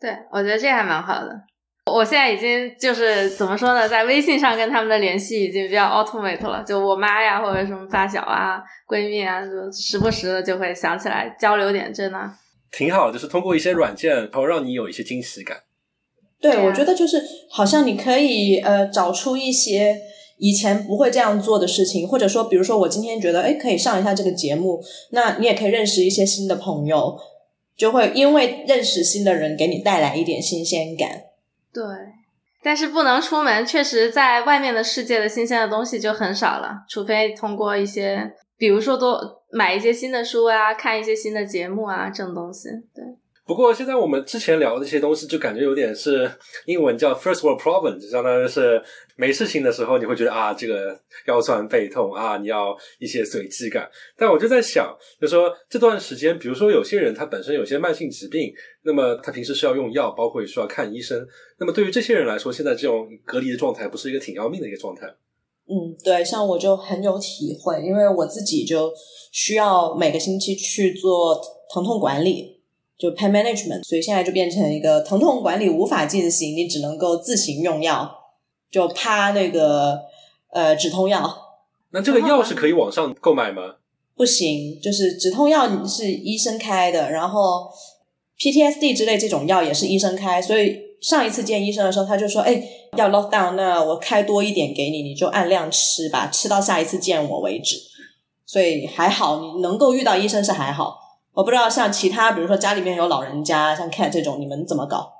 [0.00, 1.30] 对，我觉得这还蛮好的。
[1.92, 12.18] 我现在已经就是怎么说呢，在微信上跟他们的联系已经比较 automate 了，就我妈呀或者什么发小啊、闺蜜啊，就时不时的就会想起来交流点，真的
[12.72, 13.12] 挺好。
[13.12, 15.58] 就是通过一些软件，然后让你有一些惊喜感。
[16.40, 19.98] 对，我觉得就是好像你可以呃找出一些
[20.38, 27.18] 以前不会这样做的事情，或者说，比如说我今天觉得哎可以上一下这个节目，那你也可以认识一些新的朋友，
[27.76, 31.24] 就会因为认识新的人给你带来一点新鲜感。
[31.74, 31.84] 对，
[32.62, 42.68] 但是不能出门，确实在外面的世界的新鲜的东西就很少了，除非通过一些，比如说多买一些新的书啊，看一些新的节目啊，这种东西。
[42.94, 43.04] 对。
[43.46, 46.30] 不过现在我们之前聊的这些东西，就感觉有点是
[46.64, 48.82] 英文叫 first world problem，就相当于是
[49.16, 53.86] 没事情的时候，你会觉得啊，这个腰酸背痛啊，你要一些随机感。
[54.16, 58.50] 但我就在想，就说这段时间，比如说有些人他本身有些慢性疾病，
[58.82, 61.26] 那么他平时是要用药，包括需要看医生。
[61.58, 65.06] 那么对于这些人来说，现在这种隔离的状态，不是一个挺要命的一个状态？
[65.66, 68.90] 嗯，对，像我就很有体会，因为我自己就
[69.32, 71.38] 需要每个星期去做
[71.74, 72.53] 疼痛管理。
[72.96, 78.10] 就 pain management，所以现在就变成一个疼痛管理无法进行，你只能够自行用药，
[78.70, 80.00] 就趴那个
[80.52, 81.36] 呃止痛药。
[81.90, 83.76] 那这个药是可以网上购买吗？
[84.16, 87.68] 不行，就是止痛药是医生开的，然后
[88.38, 90.40] PTSD 之类这种药也是医生开。
[90.40, 92.62] 所以上一次见医生的时候，他就说：“哎，
[92.96, 97.76] 要 lock down，那我开多一点给你，你就按量吃吧，吃到下一次见我为止。”
[98.46, 101.03] 所以还好，你能够遇到医生是还好。
[101.34, 105.10] 我不知道像其他，比如说家里面有老人家，像 Cat 这种，你们怎么搞？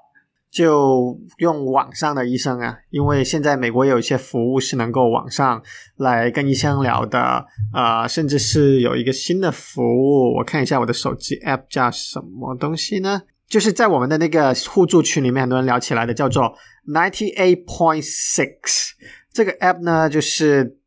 [0.49, 5.61] 就用网上的医生啊，因为现在美国有一些服务是能够网上
[5.97, 13.23] 来跟医生聊的，呃，甚至是有一个新的服务，我看一下我的手机 App 叫什么东西呢？
[13.49, 16.55] 就是在我们的那个互助群里面，很多人聊起来的，叫做
[16.87, 18.91] Ninety Eight Point Six
[19.33, 20.79] 这个 App 呢，就是。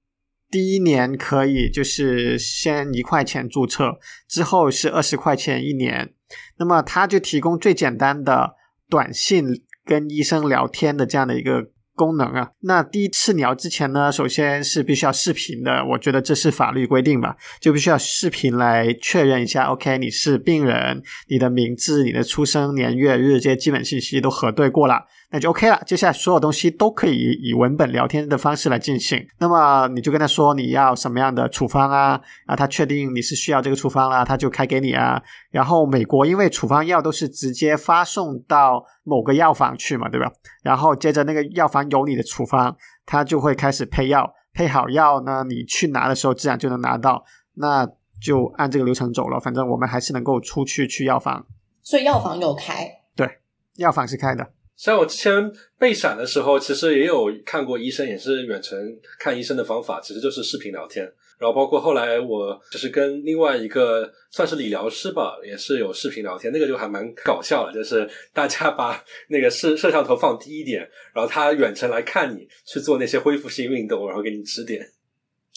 [0.49, 3.99] 第一年可以就是先一块钱注册，
[4.29, 6.13] 之后是二十块钱一年。
[6.57, 8.55] 那么它就提供最简单的
[8.89, 9.45] 短信
[9.85, 12.51] 跟医生聊天的这样的一个功能啊。
[12.61, 19.65] 那第一次聊之前呢，首先是必须要视频的，我觉得这是法律规定吧，就必须要视频来确认一下。
[19.65, 25.05] OK，你是病人，你的名字、你的出生年月日这些基本信息都核对过了。
[25.29, 29.27] 那就 OK 了，接下来所有东西都可以以文本聊天的方式来进行。
[29.39, 32.21] 那么你就跟他说你要什么样的处方啊？
[32.45, 35.21] 啊，他确定你是需要这个处方了，他就开给你啊。
[35.51, 40.31] 然后美国因为处方药都是直接发送到某个药房去嘛，对吧？
[40.63, 42.73] 然后接着那个药房有你的处方，
[43.05, 47.25] 他就会开始配药，配好药呢，你去拿的时候自然就能拿到。
[47.55, 47.85] 那
[48.21, 51.45] 就按这个流程走了，反正我们还是能够出去去药房。
[51.83, 52.89] 所以药房有开？
[53.15, 53.27] 对，
[53.75, 54.51] 药房是开的。
[54.77, 58.79] 像我之前被闪的时候，其实也有看过医生，也是远程
[59.19, 61.03] 看医生的方法，其实就是视频聊天。
[61.39, 74.81] 然后包括后来我就是跟另外一个算是理疗师吧，也是有视频聊天，那个就还蛮搞笑的，就是大家把那个摄摄像头放低一点，然后他远程来看你去做那些恢复性运动，然后给你指点。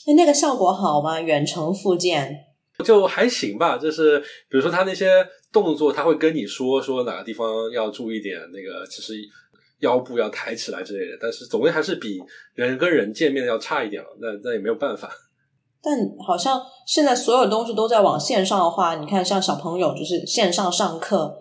[0.06, 1.20] 哎，那个效果好吗？
[1.20, 2.46] 远程复健
[2.84, 5.26] 就还行吧，就是比如说他那些。
[5.52, 9.14] 动作他会跟你说说哪个地方要注意点，那个其实
[9.80, 12.20] 腰部要抬起来之类的，但是总归还是比
[12.54, 14.08] 人跟人见面要差一点了。
[14.20, 15.10] 那那也没有办法。
[15.82, 21.38] 但好像现在所有东西都在往线上化，你看像小朋友就是线上上课，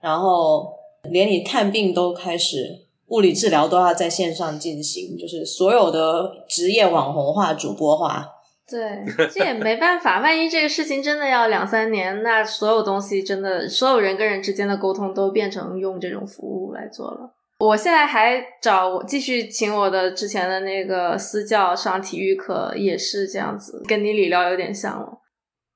[0.00, 0.70] 然后
[1.10, 8.28] 连你看病都开始物理治疗都要在线上进行，就是所有的职业网红化、主播化。
[8.70, 10.20] 对，这也没办法。
[10.20, 17.34] 万一这个事情真的要两三年，那所有东西真的，所有人跟人之间的沟通都变成用这种服务来做了。
[17.60, 25.18] 我现在还找我继续请我的之前的那个私教上体育课，也是这样子，跟你理疗有点像了。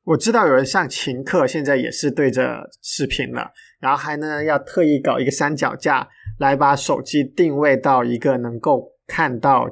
[0.04, 6.06] 我知道有人上琴课，现在也是对着视频了，然后还呢要特意搞一个三脚架，
[6.38, 9.66] 来把手机定位到一个能够看到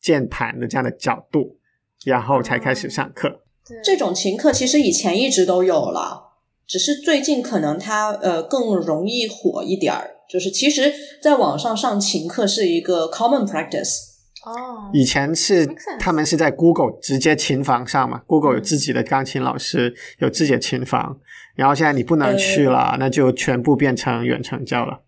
[0.00, 1.58] 键盘的这样的角度。
[2.04, 3.40] 然后才开始上课。
[3.82, 6.32] 这种琴课其实以前一直都有了，
[6.66, 10.10] 只是最近可能它呃更容易火一点儿。
[10.28, 14.14] 就是其实在网上上琴课是一个 common practice。
[14.44, 15.66] 哦，以前是
[15.98, 21.18] 他们是在 Google 直接琴房上嘛，Google 有自己的钢琴老师，有自己的琴房。
[21.54, 25.02] 然后现在你不能去了，那就全部变成远程教了。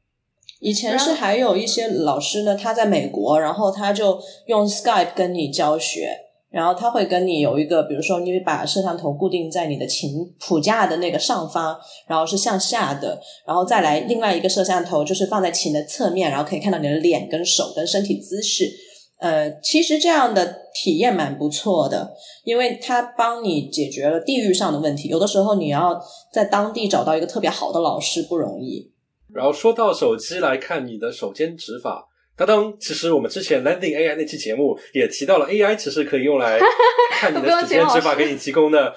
[0.61, 6.26] 以前是还有一些老师呢，他在美国，然后他就用 Skype 跟你教学。
[6.57, 11.79] 然后他会跟你有一个，比如说，你把摄像头固定在你的琴谱架的那个上方，
[12.09, 18.73] 然后是向下的，然后再来另外一个摄像头，就是放在琴的侧面，然后可以看到你的脸、跟手、跟身体姿势。
[19.19, 22.15] 呃，其实这样的体验蛮不错的，
[22.45, 25.09] 因为它帮你解决了地域上的问题。
[25.09, 26.03] 有的时候你要
[26.33, 28.91] 在当地找到一个特别好的老师不容易。
[29.31, 32.09] 然后说到手机来看你的手间指法。
[32.37, 36.59] 当当，其实我们之前 Landing AI 那期节目也提到了 AI，其实可以用来
[37.13, 38.95] 看你的指尖指法给你提供的，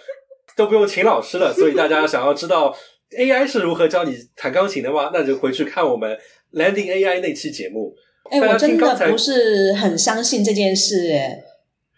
[0.57, 1.51] 都不用请老师了。
[1.55, 2.75] 所以大家想要知道
[3.17, 6.17] AI 是如何教你弹钢琴的话，那就回去看我们
[6.51, 7.95] Landing AI 那期节目。
[8.29, 11.39] 哎，我真的不是很相信这件事，哎，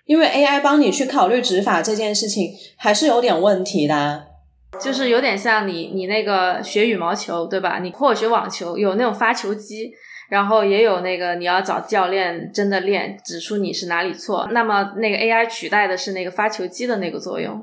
[0.06, 4.28] 因为 AI 帮你去考虑指法这件事情还是有点问题的，
[4.80, 7.80] 就是有点像你你那个学羽毛球对吧？
[7.80, 9.92] 你或者学网球有那种发球机。
[10.32, 14.48] 然后也有那个你要找教练真的练，指出你是哪里错。
[14.54, 17.62] 那么那个 AI 取代的是那个发球机的那个作用。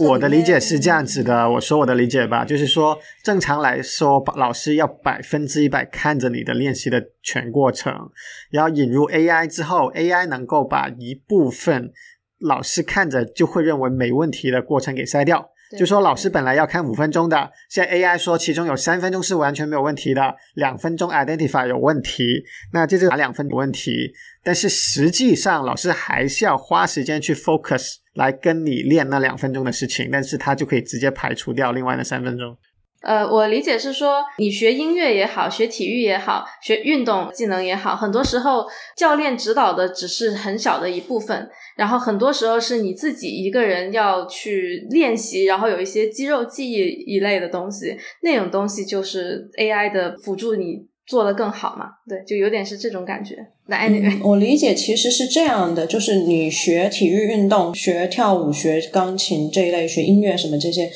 [0.00, 8.10] 我的理解是这样子的，我说我的理解吧，就是说正常来说，老师要百分之一百看着你的练习的全过程，
[8.50, 11.90] 然后引入 AI 之后，AI 能够把一部分
[12.38, 15.48] 老师看着就会认为没问题的过程给筛掉。
[15.78, 22.24] 就说老师本来要看五分钟的，现在 AI 说其中有三分钟是完全没有问题的，两分钟 identify 有问题，
[22.72, 24.12] 那这就哪两分有问题？
[24.42, 32.56] 但是实际上老师还是要花时间去 focus 来跟你练那两分钟的事情，但是他就可以直接排除掉另外那三分钟。
[33.04, 38.66] 呃，我理解是说，你学音乐也好，学体育也好，学运动技能也好，很多时候
[38.96, 41.48] 教练指导的只是很小的一部分。
[41.76, 46.76] 然后很多时候是你自己一个人要去练习，然后有一些肌肉记忆
[47.06, 51.86] 一类的东西，那种东西就是 AI 的辅助你做得更好嘛？
[52.08, 53.36] 对，就有点是这种感觉。
[53.66, 60.88] 那 anyway，我理解其实是这样的，就是你学体育运动、学跳舞、学钢琴这一类、学音乐什么这些，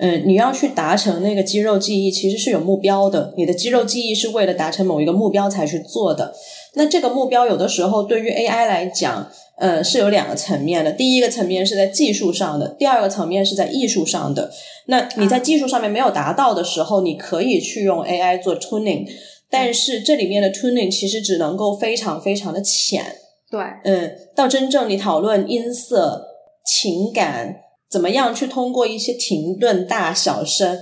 [0.00, 3.34] 嗯，你要去达成那个肌肉记忆，其实是有目标的。
[3.36, 6.34] 你的肌肉记忆是为了达成某一个目标才去做的。
[6.74, 10.90] 那这个目标有的时候对于 AI 来讲，呃，是有两个层面的。
[10.90, 14.50] 第一个层面是在技术上的，第二个层面是在艺术上的。
[14.86, 19.06] 那你在技术上面没有达到的时候，你可以去用 AI 做 tuning，
[19.50, 23.04] 但是这里面的 tuning 其实只能够非常非常的浅。
[23.50, 26.24] 对，嗯，到真正你讨论音色、
[26.64, 27.56] 情感，
[27.90, 30.78] 怎么样去通过一些停顿、大小声，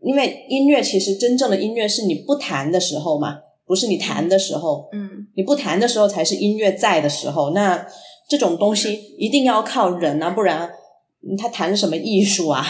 [0.00, 7.50] 因为音乐其实真正的音乐是你不弹的时候嘛，不是你弹的时候，嗯，你不弹的时候才是音乐在的时候。
[7.50, 7.86] 那
[8.28, 10.70] 这种东西一定要靠人啊，不然
[11.38, 12.64] 他谈什么艺术啊？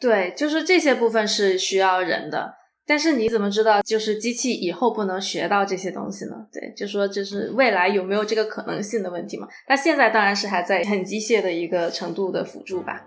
[0.00, 2.54] 对，就是这些部分是需要人的。
[2.86, 6.32] 但是你怎么知道，就是机器以后不能学到这些东西呢？
[6.52, 9.48] 对，就说就是未来有没有这个可能性的问题嘛？
[9.68, 13.02] 那现在当然是还在很机械的一个程度的辅助吧。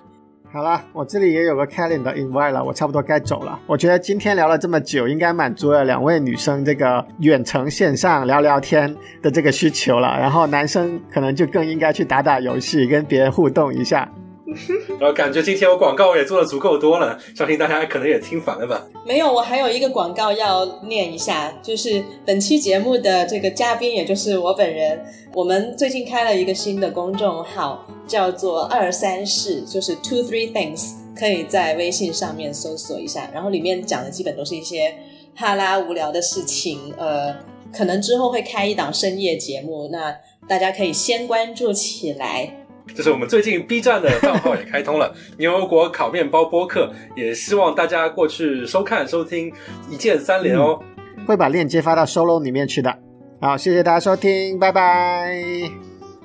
[0.49, 3.59] 好了，我这里也有个 calendar invite 了，我差不多该走了。
[3.67, 10.17] 我觉得今天聊了这么久，应该满足了两位女生这个远程线上聊聊天的这个需求了。
[10.17, 14.09] 然后男生可能就更应该去打打游戏，跟别人互动一下。
[14.99, 18.87] 然后感觉今天我广告也做的足够多了，相信大家可能也听烦了吧？
[19.05, 25.03] 没有，我还有一个广告要念一下，就是本期节目的这个嘉宾，也就是我本人。
[25.33, 33.29] 我们最近开了一个新的公众号，叫做二三事，就是 two three things，可以在微信上面搜索一下。
[33.33, 34.95] 然后里面讲的基本都是一些
[35.35, 37.35] 哈拉无聊的事情，呃，
[37.71, 40.15] 可能之后会开一档深夜节目，那
[40.47, 42.66] 大家可以先关注起来。
[42.93, 49.53] 就是我们最近 B 站的账号也开通了牛油果烤面包播客，也希望大家过去收看收听，
[49.89, 50.79] 一键三连哦。
[51.25, 52.97] 会把链接发到收 o 里面去的。
[53.41, 55.39] 好，谢谢大家收听，拜拜，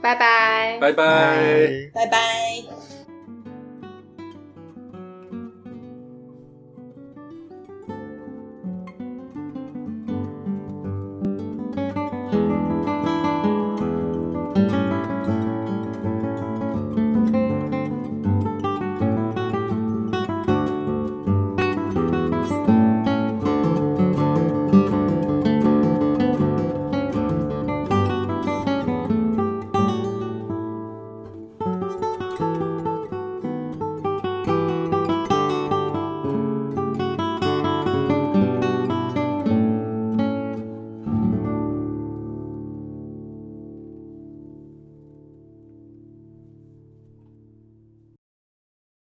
[0.01, 1.91] 拜拜，拜拜。
[1.93, 3.02] 拜拜。